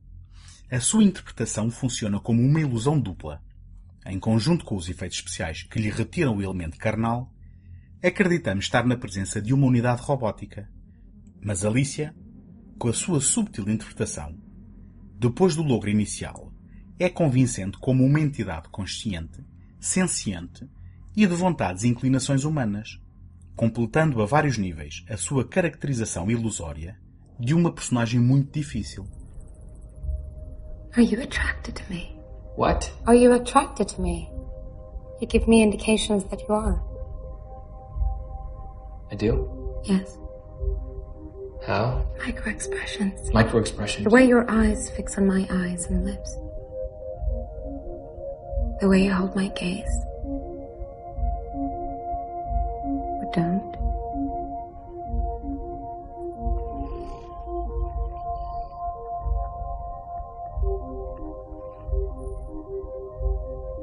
A 0.70 0.78
sua 0.78 1.02
interpretação 1.02 1.72
funciona 1.72 2.20
como 2.20 2.40
uma 2.40 2.60
ilusão 2.60 3.00
dupla. 3.00 3.42
Em 4.06 4.20
conjunto 4.20 4.64
com 4.64 4.76
os 4.76 4.88
efeitos 4.88 5.18
especiais 5.18 5.64
que 5.64 5.80
lhe 5.80 5.90
retiram 5.90 6.36
o 6.36 6.42
elemento 6.42 6.78
carnal, 6.78 7.34
acreditamos 8.02 8.66
estar 8.66 8.84
na 8.84 8.96
presença 8.96 9.40
de 9.40 9.54
uma 9.54 9.66
unidade 9.66 10.02
robótica. 10.02 10.68
Mas 11.40 11.64
Alicia, 11.64 12.14
com 12.78 12.88
a 12.88 12.92
sua 12.92 13.20
subtil 13.20 13.68
interpretação, 13.68 14.36
depois 15.18 15.56
do 15.56 15.62
logro 15.62 15.90
inicial, 15.90 16.52
é 16.98 17.08
convincente 17.08 17.78
como 17.78 18.04
uma 18.04 18.20
entidade 18.20 18.68
consciente, 18.68 19.44
senciente 19.80 20.68
e 21.16 21.26
de 21.26 21.34
vontades 21.34 21.84
e 21.84 21.88
inclinações 21.88 22.44
humanas, 22.44 23.00
completando 23.54 24.20
a 24.22 24.26
vários 24.26 24.58
níveis 24.58 25.04
a 25.08 25.16
sua 25.16 25.46
caracterização 25.46 26.30
ilusória 26.30 26.98
de 27.38 27.54
uma 27.54 27.72
personagem 27.72 28.20
muito 28.20 28.52
difícil. 28.52 29.06
Are 30.92 31.04
you 31.04 31.22
attracted 31.22 31.74
to 31.74 31.92
me? 31.92 32.16
What? 32.56 32.90
Are 33.06 33.18
you 33.18 33.32
attracted 33.32 33.94
to 33.94 34.00
me? 34.00 34.28
You 35.20 35.28
give 35.30 35.46
me 35.48 35.62
indications 35.62 36.24
that 36.24 36.42
you 36.42 36.54
are. 36.54 36.95
I 39.10 39.14
do? 39.14 39.80
Yes. 39.84 40.18
How? 41.66 42.06
Micro 42.18 42.50
expressions. 42.52 43.32
Micro 43.32 43.60
expressions. 43.60 44.04
The 44.04 44.10
way 44.10 44.26
your 44.26 44.50
eyes 44.50 44.90
fix 44.90 45.16
on 45.18 45.26
my 45.26 45.46
eyes 45.50 45.86
and 45.86 46.04
lips. 46.04 46.34
The 48.80 48.88
way 48.88 49.04
you 49.04 49.12
hold 49.12 49.34
my 49.34 49.48
gaze. 49.48 50.04
Or 53.18 53.30
don't. 53.34 53.76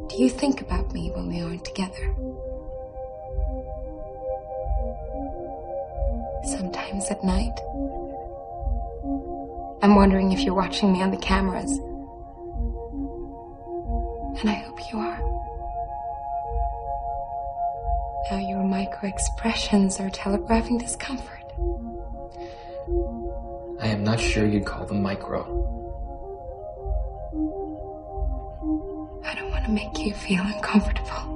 Do 0.09 0.21
you 0.21 0.29
think 0.29 0.61
about 0.61 0.93
me 0.93 1.11
when 1.11 1.27
we 1.27 1.41
aren't 1.41 1.65
together? 1.65 2.13
Sometimes 6.45 7.09
at 7.09 7.23
night. 7.23 7.57
I'm 9.81 9.95
wondering 9.95 10.31
if 10.31 10.41
you're 10.41 10.53
watching 10.53 10.91
me 10.91 11.01
on 11.01 11.11
the 11.11 11.17
cameras. 11.17 11.71
And 14.39 14.49
I 14.49 14.53
hope 14.53 14.79
you 14.91 14.99
are. 14.99 15.19
Now 18.29 18.39
your 18.49 18.63
micro 18.63 19.07
expressions 19.07 19.99
are 19.99 20.09
telegraphing 20.09 20.77
discomfort. 20.77 21.43
I 23.79 23.87
am 23.87 24.03
not 24.03 24.19
sure 24.19 24.45
you'd 24.45 24.65
call 24.65 24.85
them 24.85 25.01
micro. 25.01 25.41
I 29.23 29.35
don't 29.35 29.49
want 29.49 29.65
to 29.65 29.71
make 29.71 29.97
you 29.97 30.13
feel 30.13 30.41
uncomfortable. 30.43 31.32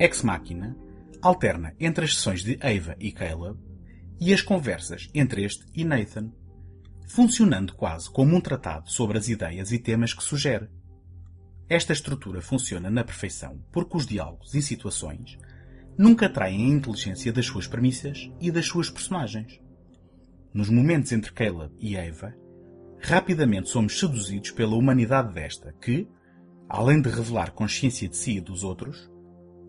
Ex 0.00 0.22
Machina 0.22 0.74
alterna 1.20 1.74
entre 1.78 2.06
as 2.06 2.14
sessões 2.14 2.42
de 2.42 2.58
Ava 2.62 2.96
e 2.98 3.12
Caleb 3.12 3.58
e 4.18 4.32
as 4.32 4.40
conversas 4.40 5.10
entre 5.12 5.44
este 5.44 5.66
e 5.74 5.84
Nathan, 5.84 6.32
funcionando 7.06 7.74
quase 7.74 8.10
como 8.10 8.34
um 8.34 8.40
tratado 8.40 8.90
sobre 8.90 9.18
as 9.18 9.28
ideias 9.28 9.72
e 9.72 9.78
temas 9.78 10.14
que 10.14 10.22
sugere. 10.22 10.70
Esta 11.68 11.92
estrutura 11.92 12.40
funciona 12.40 12.90
na 12.90 13.04
perfeição 13.04 13.62
porque 13.70 13.94
os 13.94 14.06
diálogos 14.06 14.54
e 14.54 14.62
situações 14.62 15.36
nunca 15.98 16.30
traem 16.30 16.64
a 16.64 16.76
inteligência 16.76 17.30
das 17.30 17.44
suas 17.44 17.66
premissas 17.66 18.30
e 18.40 18.50
das 18.50 18.64
suas 18.64 18.88
personagens. 18.88 19.60
Nos 20.54 20.70
momentos 20.70 21.12
entre 21.12 21.30
Caleb 21.30 21.74
e 21.78 21.98
Ava, 21.98 22.34
rapidamente 22.98 23.68
somos 23.68 24.00
seduzidos 24.00 24.50
pela 24.50 24.76
humanidade 24.76 25.34
desta, 25.34 25.74
que, 25.74 26.08
além 26.70 27.02
de 27.02 27.10
revelar 27.10 27.50
consciência 27.50 28.08
de 28.08 28.16
si 28.16 28.38
e 28.38 28.40
dos 28.40 28.64
outros, 28.64 29.10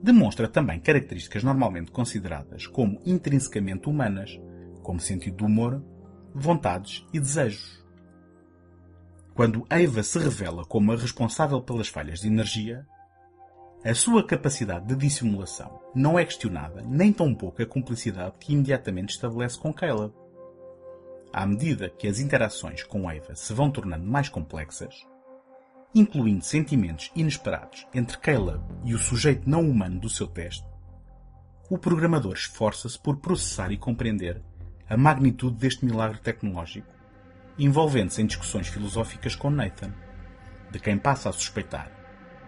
demonstra 0.02 0.48
também 0.48 0.80
características 0.80 1.44
normalmente 1.44 1.92
consideradas 1.92 2.66
como 2.68 3.00
intrinsecamente 3.06 3.88
humanas, 3.88 4.40
como 4.82 5.00
sentido 5.00 5.38
de 5.38 5.44
humor, 5.44 5.84
vontades 6.34 7.06
e 7.14 7.20
desejos. 7.20 7.82
Quando 9.34 9.66
Eva 9.70 10.04
se 10.04 10.20
revela 10.20 10.66
como 10.66 10.92
a 10.92 10.96
responsável 10.96 11.62
pelas 11.62 11.88
falhas 11.88 12.20
de 12.20 12.28
energia, 12.28 12.86
a 13.84 13.96
sua 13.96 14.26
capacidade 14.26 14.86
de 14.88 14.96
dissimulação 14.96 15.82
não 15.96 16.20
é 16.20 16.26
questionada, 16.26 16.84
nem 16.84 17.12
tão 17.12 17.34
pouco 17.34 17.62
a 17.62 17.66
cumplicidade 17.66 18.36
que 18.40 18.54
imediatamente 18.54 19.10
estabelece 19.10 19.58
com 19.58 19.74
Caleb. 19.74 20.14
À 21.34 21.46
medida 21.46 21.90
que 21.90 22.08
as 22.08 22.20
interações 22.20 22.84
com 22.84 23.10
Eva 23.10 23.34
se 23.34 23.54
vão 23.54 23.72
tornando 23.72 24.06
mais 24.06 24.30
complexas, 24.30 24.94
incluindo 25.94 26.44
sentimentos 26.44 27.12
inesperados 27.16 27.86
entre 27.94 28.18
Caleb 28.18 28.64
e 28.86 28.94
o 28.94 28.98
sujeito 28.98 29.50
não 29.50 29.70
humano 29.70 30.00
do 30.00 30.10
seu 30.10 30.28
teste, 30.28 30.66
o 31.70 31.78
programador 31.78 32.34
esforça-se 32.34 33.00
por 33.00 33.18
processar 33.18 33.72
e 33.72 33.78
compreender 33.78 34.42
a 34.90 34.98
magnitude 34.98 35.56
deste 35.58 35.86
milagre 35.86 36.20
tecnológico, 36.20 36.88
envolvendo-se 37.58 38.22
em 38.22 38.26
discussões 38.26 38.68
filosóficas 38.68 39.36
com 39.36 39.50
Nathan, 39.50 39.94
de 40.70 40.80
quem 40.80 40.98
passa 40.98 41.30
a 41.30 41.34
suspeitar 41.34 41.92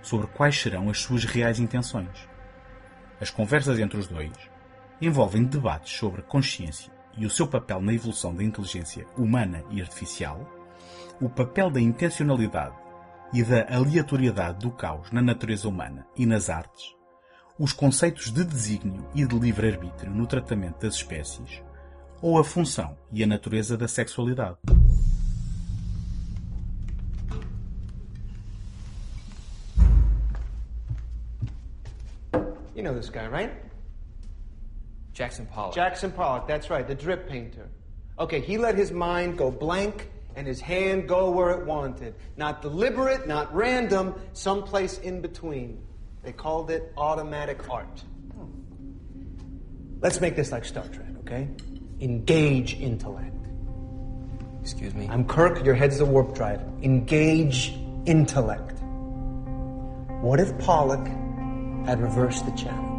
sobre 0.01 0.27
quais 0.27 0.60
serão 0.60 0.89
as 0.89 0.99
suas 0.99 1.23
reais 1.23 1.60
intenções. 1.60 2.27
As 3.19 3.29
conversas 3.29 3.79
entre 3.79 3.97
os 3.97 4.08
dois 4.08 4.34
envolvem 5.01 5.45
debates 5.45 5.93
sobre 5.93 6.21
consciência 6.21 6.91
e 7.17 7.25
o 7.25 7.29
seu 7.29 7.47
papel 7.47 7.82
na 7.82 7.93
evolução 7.93 8.34
da 8.36 8.43
inteligência 8.43 9.08
humana 9.17 9.63
e 9.69 9.82
artificial, 9.82 10.45
o 11.21 11.29
papel 11.29 11.69
da 11.69 11.79
intencionalidade 11.79 12.75
e 13.31 13.43
da 13.43 13.65
aleatoriedade 13.75 14.59
do 14.59 14.71
caos 14.71 15.12
na 15.12 15.21
natureza 15.21 15.67
humana 15.67 16.05
e 16.15 16.25
nas 16.25 16.49
artes, 16.49 16.95
os 17.57 17.71
conceitos 17.71 18.31
de 18.31 18.43
desígnio 18.43 19.07
e 19.13 19.25
de 19.25 19.38
livre-arbítrio 19.38 20.12
no 20.12 20.25
tratamento 20.25 20.81
das 20.81 20.95
espécies, 20.95 21.62
ou 22.21 22.39
a 22.39 22.43
função 22.43 22.97
e 23.12 23.23
a 23.23 23.27
natureza 23.27 23.77
da 23.77 23.88
sexualidade. 23.88 24.57
You 32.75 32.81
know 32.81 32.93
this 32.93 33.09
guy, 33.09 33.27
right? 33.27 33.53
Jackson 35.13 35.45
Pollock. 35.45 35.75
Jackson 35.75 36.12
Pollock, 36.12 36.47
that's 36.47 36.69
right, 36.69 36.86
the 36.86 36.95
drip 36.95 37.29
painter. 37.29 37.69
Okay, 38.19 38.39
he 38.39 38.57
let 38.57 38.75
his 38.75 38.91
mind 38.91 39.38
go 39.38 39.51
blank 39.51 40.09
and 40.36 40.48
his 40.48 40.60
hand 40.60 41.08
go 41.08 41.32
where 41.32 41.52
it 41.52 41.65
wanted. 41.65 42.15
Not 42.38 42.62
deliberate, 42.62 43.28
not 43.28 43.54
random, 43.54 44.15
someplace 44.34 44.98
in 44.98 45.22
between. 45.22 45.82
They 46.24 46.32
called 46.32 46.72
it 46.72 46.93
automatic 46.98 47.69
art. 47.69 48.04
Let's 50.02 50.19
make 50.19 50.36
this 50.36 50.52
like 50.52 50.65
Star 50.65 50.86
Trek, 50.88 51.08
okay? 51.22 51.48
Engage 52.02 52.80
intellect. 52.80 53.30
Excuse 54.62 54.93
me? 54.93 55.08
I'm 55.10 55.26
Kirk, 55.26 55.63
your 55.65 55.76
head's 55.76 55.98
the 55.98 56.06
warp 56.06 56.36
drive. 56.36 56.62
Engage 56.82 57.74
intellect. 58.06 58.80
What 60.22 60.39
if 60.39 60.58
Pollock 60.60 61.06
had 61.86 62.02
reversed 62.02 62.46
the 62.46 62.52
challenge? 62.52 62.89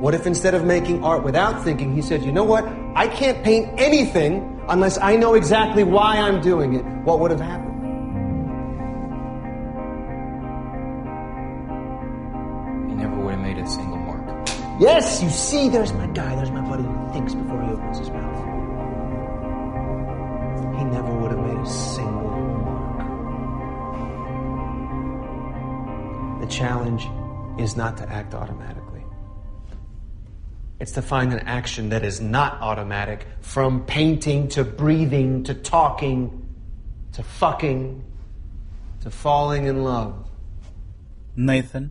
What 0.00 0.14
if 0.14 0.26
instead 0.26 0.54
of 0.54 0.64
making 0.64 1.04
art 1.04 1.24
without 1.24 1.64
thinking, 1.64 1.94
he 1.94 2.02
said, 2.02 2.22
you 2.22 2.32
know 2.32 2.44
what? 2.44 2.64
I 2.94 3.08
can't 3.08 3.42
paint 3.44 3.68
anything 3.78 4.57
unless 4.68 4.98
I 4.98 5.16
know 5.16 5.34
exactly 5.34 5.82
why 5.82 6.18
I'm 6.18 6.40
doing 6.40 6.74
it. 6.74 6.84
What 7.04 7.20
would 7.20 7.30
have 7.30 7.40
happened? 7.40 7.68
He 12.90 12.94
never 12.96 13.16
would 13.16 13.34
have 13.34 13.40
made 13.40 13.58
a 13.58 13.66
single 13.66 13.96
mark. 13.96 14.48
Yes, 14.80 15.22
you 15.22 15.30
see, 15.30 15.68
there's 15.68 15.92
my 15.92 16.06
guy, 16.08 16.36
there's 16.36 16.50
my 16.50 16.60
buddy 16.60 16.84
who 16.84 17.12
thinks 17.12 17.34
before 17.34 17.62
he 17.62 17.70
opens 17.72 17.98
his 17.98 18.10
mouth. 18.10 18.44
He 20.78 20.84
never 20.84 21.12
would 21.14 21.32
have 21.32 21.40
made 21.40 21.58
a 21.58 21.66
single 21.66 22.30
mark. 22.30 22.98
The 26.40 26.46
challenge 26.46 27.08
is 27.58 27.76
not 27.76 27.96
to 27.96 28.08
act 28.08 28.34
automatically. 28.34 28.87
It's 30.80 30.92
to 30.92 31.02
find 31.02 31.32
an 31.32 31.40
action 31.44 31.88
that 31.88 32.06
is 32.06 32.20
not 32.20 32.60
automatic, 32.60 33.26
from 33.40 33.84
painting 33.84 34.46
to 34.48 34.62
breathing 34.62 35.42
to 35.42 35.54
talking 35.54 36.46
to 37.12 37.22
fucking 37.22 38.04
to 39.02 39.10
falling 39.10 39.66
in 39.66 39.82
love. 39.82 40.14
Nathan 41.34 41.90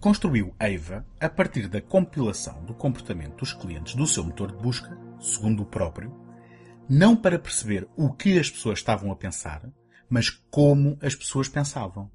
construiu 0.00 0.52
Ava 0.58 1.04
a 1.20 1.28
partir 1.28 1.68
da 1.68 1.80
compilação 1.80 2.64
do 2.64 2.74
comportamento 2.74 3.36
dos 3.36 3.52
clientes 3.52 3.94
do 3.94 4.06
seu 4.08 4.24
motor 4.24 4.50
de 4.50 4.58
busca, 4.58 4.98
segundo 5.20 5.62
o 5.62 5.66
próprio, 5.66 6.12
não 6.88 7.14
para 7.14 7.38
perceber 7.38 7.86
o 7.96 8.12
que 8.12 8.38
as 8.38 8.50
pessoas 8.50 8.80
estavam 8.80 9.12
a 9.12 9.16
pensar, 9.16 9.62
mas 10.10 10.30
como 10.50 10.98
as 11.00 11.14
pessoas 11.14 11.48
pensavam. 11.48 12.10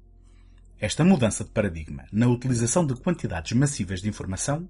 Esta 0.78 1.04
mudança 1.04 1.42
de 1.42 1.50
paradigma 1.50 2.04
na 2.12 2.28
utilização 2.28 2.86
de 2.86 2.94
quantidades 2.96 3.52
massivas 3.52 4.02
de 4.02 4.10
informação, 4.10 4.68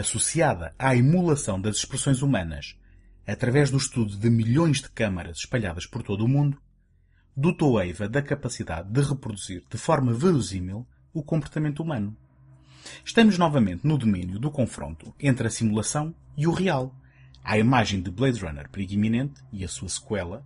associada 0.00 0.74
à 0.78 0.94
emulação 0.96 1.60
das 1.60 1.76
expressões 1.76 2.22
humanas 2.22 2.76
através 3.26 3.70
do 3.70 3.76
estudo 3.76 4.16
de 4.16 4.30
milhões 4.30 4.80
de 4.80 4.90
câmaras 4.90 5.38
espalhadas 5.38 5.86
por 5.86 6.02
todo 6.02 6.24
o 6.24 6.28
mundo, 6.28 6.60
dotou 7.36 7.80
Eva 7.80 8.08
da 8.08 8.22
capacidade 8.22 8.88
de 8.90 9.00
reproduzir 9.00 9.64
de 9.68 9.76
forma 9.76 10.12
verosímil 10.12 10.86
o 11.12 11.22
comportamento 11.22 11.82
humano. 11.82 12.16
Estamos 13.04 13.36
novamente 13.36 13.86
no 13.86 13.98
domínio 13.98 14.38
do 14.38 14.50
confronto 14.50 15.14
entre 15.18 15.48
a 15.48 15.50
simulação 15.50 16.14
e 16.36 16.46
o 16.46 16.52
real, 16.52 16.94
à 17.42 17.58
imagem 17.58 18.00
de 18.00 18.10
Blade 18.10 18.40
Runner 18.40 18.68
Perigo 18.70 18.94
Iminente 18.94 19.42
e 19.52 19.64
a 19.64 19.68
sua 19.68 19.88
sequela, 19.88 20.44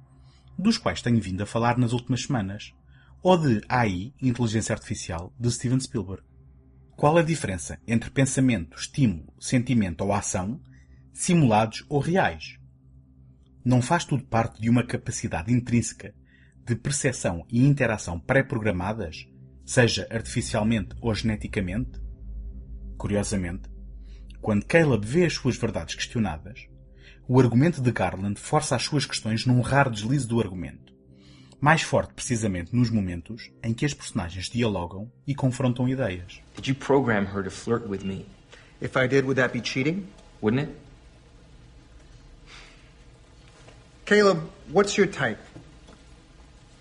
dos 0.59 0.79
quais 0.79 1.03
tenho 1.03 1.21
vindo 1.21 1.43
a 1.43 1.47
falar 1.47 1.77
nas 1.77 1.93
últimas 1.93 2.23
semanas, 2.23 2.73
ou 3.23 3.37
de 3.37 3.63
AI, 3.69 4.13
Inteligência 4.21 4.75
Artificial, 4.75 5.33
de 5.39 5.51
Steven 5.51 5.81
Spielberg. 5.81 6.23
Qual 7.01 7.17
a 7.17 7.23
diferença 7.23 7.81
entre 7.89 8.11
pensamento, 8.11 8.77
estímulo, 8.77 9.33
sentimento 9.41 10.03
ou 10.03 10.13
ação, 10.13 10.61
simulados 11.15 11.83
ou 11.89 11.99
reais? 11.99 12.59
Não 13.65 13.81
faz 13.81 14.05
tudo 14.05 14.23
parte 14.25 14.61
de 14.61 14.69
uma 14.69 14.85
capacidade 14.85 15.51
intrínseca 15.51 16.15
de 16.63 16.77
percepção 16.77 17.47
e 17.49 17.65
interação 17.65 18.21
pré-programadas, 18.21 19.27
seja 19.65 20.07
artificialmente 20.11 20.95
ou 21.01 21.15
geneticamente? 21.15 21.99
Curiosamente, 22.99 23.71
quando 24.43 24.67
Caleb 24.67 25.07
vê 25.07 25.25
as 25.25 25.33
suas 25.33 25.57
verdades 25.57 25.95
questionadas, 25.95 26.69
o 27.27 27.41
argumento 27.41 27.81
de 27.81 27.91
Garland 27.91 28.39
força 28.39 28.77
as 28.77 28.83
suas 28.83 29.07
questões 29.07 29.47
num 29.47 29.63
raro 29.63 29.91
deslize 29.91 30.29
do 30.29 30.39
argumento 30.39 30.90
mais 31.61 31.83
forte 31.83 32.13
precisamente 32.15 32.75
nos 32.75 32.91
momentos 32.91 33.51
em 33.63 33.75
que 33.75 33.85
as 33.85 33.93
personagens 33.93 34.49
dialogam 34.49 35.11
e 35.27 35.35
confrontam 35.35 35.89
ideias. 35.89 36.41
Did 36.57 36.69
you 36.69 36.75
program 36.75 37.27
her 37.27 37.43
to 37.43 37.51
flirt 37.51 37.87
with 37.87 38.05
me? 38.05 38.27
If 38.81 38.97
I 38.97 39.07
did, 39.07 39.27
would 39.27 39.37
that 39.37 39.53
be 39.53 39.61
cheating? 39.61 40.07
Wouldn't 40.41 40.69
it? 40.69 40.77
Caleb, 44.07 44.43
what's 44.73 44.97
your 44.97 45.07
type? 45.07 45.39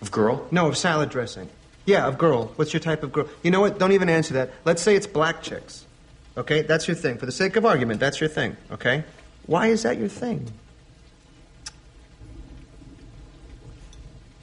Of 0.00 0.10
girl? 0.10 0.48
No, 0.50 0.66
of 0.66 0.78
salad 0.78 1.10
dressing. 1.10 1.48
Yeah, 1.84 2.06
of 2.06 2.16
girl. 2.18 2.52
What's 2.56 2.72
your 2.72 2.80
type 2.80 3.02
of 3.02 3.12
girl? 3.12 3.28
You 3.42 3.50
know 3.50 3.60
what? 3.60 3.78
Don't 3.78 3.92
even 3.92 4.08
answer 4.08 4.34
that. 4.34 4.50
Let's 4.64 4.82
say 4.82 4.96
it's 4.96 5.06
black 5.06 5.42
chicks. 5.42 5.84
Okay? 6.36 6.62
That's 6.62 6.88
your 6.88 6.94
thing. 6.94 7.18
For 7.18 7.26
the 7.26 7.32
sake 7.32 7.56
of 7.56 7.66
argument, 7.66 8.00
that's 8.00 8.20
your 8.20 8.30
thing. 8.30 8.56
Okay? 8.72 9.04
Why 9.46 9.66
is 9.66 9.82
that 9.82 9.98
your 9.98 10.08
thing? 10.08 10.50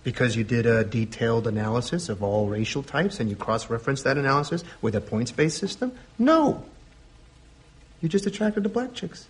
Because 0.07 0.37
you 0.37 0.45
did 0.45 0.65
a 0.65 0.85
detailed 0.85 1.47
analysis 1.47 2.07
of 2.07 2.23
all 2.23 2.47
racial 2.47 2.81
types 2.81 3.19
and 3.19 3.29
you 3.29 3.35
cross 3.35 3.69
referenced 3.69 4.05
that 4.05 4.17
analysis 4.17 4.63
with 4.81 4.95
a 4.95 5.01
points 5.01 5.33
based 5.33 5.57
system? 5.57 5.91
No. 6.17 6.63
You're 7.99 8.07
just 8.07 8.25
attracted 8.25 8.63
the 8.63 8.69
black 8.69 8.93
chicks. 8.93 9.27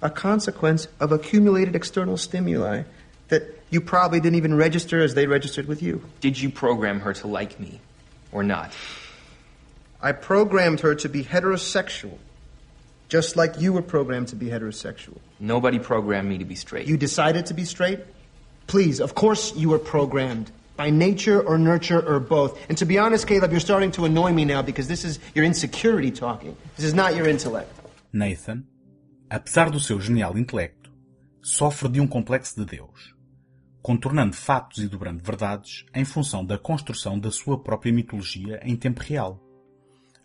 A 0.00 0.08
consequence 0.08 0.88
of 0.98 1.12
accumulated 1.12 1.76
external 1.76 2.16
stimuli 2.16 2.84
that 3.28 3.42
you 3.68 3.82
probably 3.82 4.18
didn't 4.18 4.36
even 4.36 4.54
register 4.54 5.02
as 5.02 5.12
they 5.12 5.26
registered 5.26 5.66
with 5.66 5.82
you. 5.82 6.02
Did 6.22 6.40
you 6.40 6.48
program 6.48 7.00
her 7.00 7.12
to 7.12 7.26
like 7.26 7.60
me 7.60 7.80
or 8.32 8.42
not? 8.42 8.72
I 10.00 10.12
programmed 10.12 10.80
her 10.80 10.94
to 10.94 11.08
be 11.10 11.22
heterosexual, 11.22 12.16
just 13.10 13.36
like 13.36 13.60
you 13.60 13.74
were 13.74 13.82
programmed 13.82 14.28
to 14.28 14.36
be 14.36 14.46
heterosexual. 14.46 15.18
Nobody 15.38 15.78
programmed 15.78 16.30
me 16.30 16.38
to 16.38 16.46
be 16.46 16.54
straight. 16.54 16.88
You 16.88 16.96
decided 16.96 17.44
to 17.44 17.52
be 17.52 17.66
straight? 17.66 18.00
Please, 18.66 19.00
of 19.00 19.14
course 19.14 19.54
you 19.56 19.70
were 19.70 19.78
programmed. 19.78 20.50
By 20.76 20.90
nature 20.90 21.40
or 21.42 21.58
nurture 21.58 22.00
or 22.00 22.18
both. 22.20 22.58
And 22.70 22.78
to 22.78 22.86
be 22.86 22.98
honest, 22.98 23.26
Caleb, 23.26 23.50
you're 23.50 23.60
starting 23.60 23.90
to 23.92 24.06
annoy 24.06 24.32
me 24.32 24.46
now 24.46 24.62
because 24.62 24.88
this 24.88 25.04
is 25.04 25.18
your 25.34 25.44
insecurity 25.44 26.10
talking. 26.10 26.56
This 26.76 26.86
is 26.86 26.94
not 26.94 27.14
your 27.14 27.28
intellect. 27.28 27.68
Nathan, 28.12 28.64
apesar 29.28 29.70
do 29.70 29.78
seu 29.78 30.00
genial 30.00 30.38
intelecto, 30.38 30.90
sofre 31.42 31.88
de 31.88 32.00
um 32.00 32.06
complexo 32.06 32.58
de 32.58 32.64
Deus, 32.64 33.14
contornando 33.82 34.34
fatos 34.34 34.78
e 34.78 34.88
dobrando 34.88 35.22
verdades 35.22 35.84
em 35.94 36.04
função 36.04 36.44
da 36.44 36.58
construção 36.58 37.18
da 37.18 37.30
sua 37.30 37.62
própria 37.62 37.92
mitologia 37.92 38.60
em 38.64 38.74
tempo 38.74 39.02
real. 39.02 39.38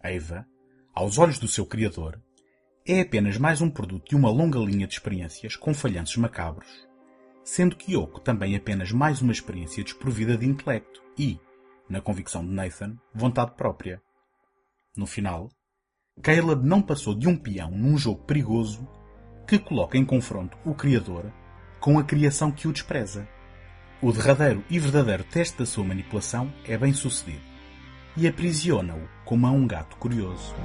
Eva, 0.02 0.46
aos 0.94 1.18
olhos 1.18 1.38
do 1.38 1.48
seu 1.48 1.66
criador, 1.66 2.20
é 2.88 3.02
apenas 3.02 3.38
mais 3.38 3.62
um 3.62 3.70
produto 3.70 4.10
de 4.10 4.16
uma 4.16 4.30
longa 4.30 4.60
linha 4.60 4.88
de 4.88 4.94
experiências 4.94 5.56
com 5.56 5.74
falhanços 5.74 6.18
macabros, 6.18 6.70
sendo 7.46 7.76
que 7.76 7.94
Yoko 7.94 8.20
também 8.20 8.56
apenas 8.56 8.92
mais 8.92 9.22
uma 9.22 9.32
experiência 9.32 9.84
desprovida 9.84 10.36
de 10.36 10.48
intelecto 10.48 11.02
e, 11.18 11.40
na 11.88 12.02
convicção 12.02 12.44
de 12.44 12.52
Nathan, 12.52 12.98
vontade 13.14 13.52
própria. 13.56 14.02
No 14.98 15.06
final, 15.06 15.50
Caleb 16.22 16.66
não 16.66 16.82
passou 16.82 17.14
de 17.14 17.28
um 17.28 17.38
peão 17.38 17.70
num 17.70 17.98
jogo 17.98 18.24
perigoso 18.24 18.88
que 19.48 19.60
coloca 19.60 19.96
em 19.96 20.04
confronto 20.04 20.58
o 20.66 20.74
Criador 20.74 21.32
com 21.80 22.00
a 22.00 22.04
criação 22.04 22.52
que 22.52 22.68
o 22.68 22.74
despreza. 22.74 23.28
O 24.02 24.12
derradeiro 24.12 24.64
e 24.70 24.80
verdadeiro 24.80 25.24
teste 25.24 25.60
da 25.60 25.66
sua 25.66 25.84
manipulação 25.84 26.52
é 26.66 26.76
bem 26.76 26.94
sucedido 26.94 27.44
e 28.18 28.28
aprisiona-o 28.28 29.08
como 29.24 29.46
a 29.46 29.52
um 29.52 29.68
gato 29.68 29.96
curioso. 29.98 30.56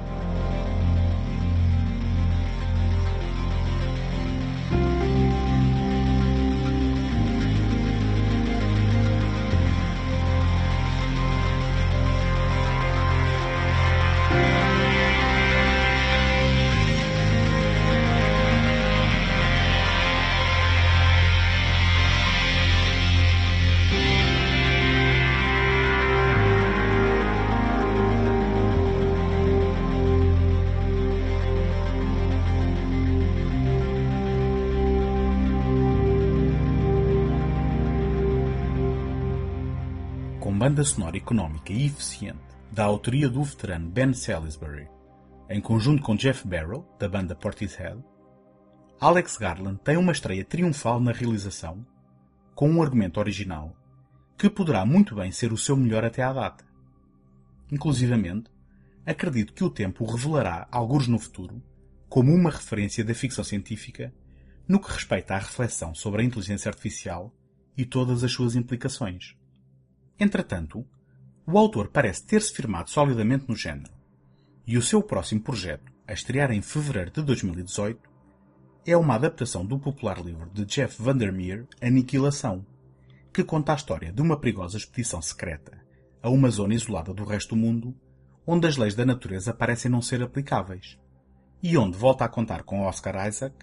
Com 40.41 40.57
banda 40.57 40.83
sonora 40.83 41.15
económica 41.17 41.71
e 41.71 41.85
eficiente 41.85 42.39
da 42.71 42.83
autoria 42.83 43.29
do 43.29 43.43
veterano 43.43 43.87
Ben 43.87 44.11
Salisbury, 44.11 44.89
em 45.47 45.61
conjunto 45.61 46.01
com 46.01 46.15
Jeff 46.15 46.47
Barrow, 46.47 46.83
da 46.97 47.07
banda 47.07 47.35
Portishead, 47.35 48.03
Alex 48.99 49.37
Garland 49.37 49.79
tem 49.83 49.97
uma 49.97 50.11
estreia 50.11 50.43
triunfal 50.43 50.99
na 50.99 51.11
realização, 51.11 51.85
com 52.55 52.67
um 52.71 52.81
argumento 52.81 53.19
original, 53.19 53.75
que 54.35 54.49
poderá 54.49 54.83
muito 54.83 55.13
bem 55.13 55.31
ser 55.31 55.53
o 55.53 55.57
seu 55.57 55.77
melhor 55.77 56.03
até 56.03 56.23
à 56.23 56.33
data. 56.33 56.65
Inclusivamente, 57.71 58.49
acredito 59.05 59.53
que 59.53 59.63
o 59.63 59.69
tempo 59.69 60.03
o 60.03 60.11
revelará, 60.11 60.67
alguns 60.71 61.07
no 61.07 61.19
futuro, 61.19 61.61
como 62.09 62.33
uma 62.33 62.49
referência 62.49 63.05
da 63.05 63.13
ficção 63.13 63.43
científica 63.43 64.11
no 64.67 64.79
que 64.79 64.91
respeita 64.91 65.35
à 65.35 65.37
reflexão 65.37 65.93
sobre 65.93 66.23
a 66.23 66.25
inteligência 66.25 66.67
artificial 66.67 67.31
e 67.77 67.85
todas 67.85 68.23
as 68.23 68.31
suas 68.31 68.55
implicações. 68.55 69.39
Entretanto, 70.19 70.85
o 71.45 71.57
autor 71.57 71.89
parece 71.89 72.25
ter-se 72.25 72.53
firmado 72.53 72.89
solidamente 72.89 73.45
no 73.47 73.55
género, 73.55 73.91
e 74.65 74.77
o 74.77 74.81
seu 74.81 75.01
próximo 75.01 75.41
projeto, 75.41 75.91
a 76.07 76.13
estrear 76.13 76.51
em 76.51 76.61
fevereiro 76.61 77.11
de 77.11 77.21
2018, 77.23 78.09
é 78.85 78.97
uma 78.97 79.15
adaptação 79.15 79.65
do 79.65 79.79
popular 79.79 80.19
livro 80.23 80.49
de 80.49 80.65
Jeff 80.65 81.01
Vandermeer, 81.01 81.67
Aniquilação, 81.81 82.65
que 83.33 83.43
conta 83.43 83.71
a 83.71 83.75
história 83.75 84.11
de 84.11 84.21
uma 84.21 84.37
perigosa 84.37 84.77
expedição 84.77 85.21
secreta 85.21 85.81
a 86.21 86.29
uma 86.29 86.49
zona 86.49 86.75
isolada 86.75 87.13
do 87.13 87.23
resto 87.23 87.55
do 87.55 87.61
mundo, 87.61 87.95
onde 88.45 88.67
as 88.67 88.77
leis 88.77 88.93
da 88.93 89.05
natureza 89.05 89.53
parecem 89.53 89.89
não 89.89 90.01
ser 90.01 90.21
aplicáveis, 90.21 90.99
e 91.63 91.77
onde 91.77 91.97
volta 91.97 92.25
a 92.25 92.29
contar 92.29 92.63
com 92.63 92.81
Oscar 92.81 93.27
Isaac, 93.27 93.55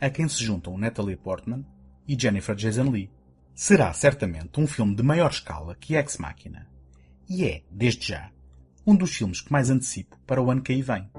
a 0.00 0.08
quem 0.08 0.28
se 0.28 0.42
juntam 0.42 0.78
Natalie 0.78 1.16
Portman 1.16 1.64
e 2.08 2.18
Jennifer 2.18 2.54
Jason 2.54 2.90
Leigh 2.90 3.10
será 3.60 3.92
certamente 3.92 4.58
um 4.58 4.66
filme 4.66 4.94
de 4.94 5.02
maior 5.02 5.30
escala 5.30 5.76
que 5.78 5.94
Ex 5.94 6.16
Machina. 6.16 6.66
E 7.28 7.44
é, 7.44 7.62
desde 7.70 8.08
já, 8.08 8.30
um 8.86 8.96
dos 8.96 9.14
filmes 9.14 9.42
que 9.42 9.52
mais 9.52 9.68
antecipo 9.68 10.18
para 10.26 10.40
o 10.40 10.50
ano 10.50 10.62
que 10.62 10.72
aí 10.72 10.80
vem. 10.80 11.10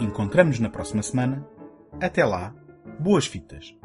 Encontramos-nos 0.00 0.60
na 0.60 0.70
próxima 0.70 1.02
semana. 1.02 1.46
Até 2.00 2.24
lá, 2.24 2.54
boas 2.98 3.26
fitas! 3.26 3.76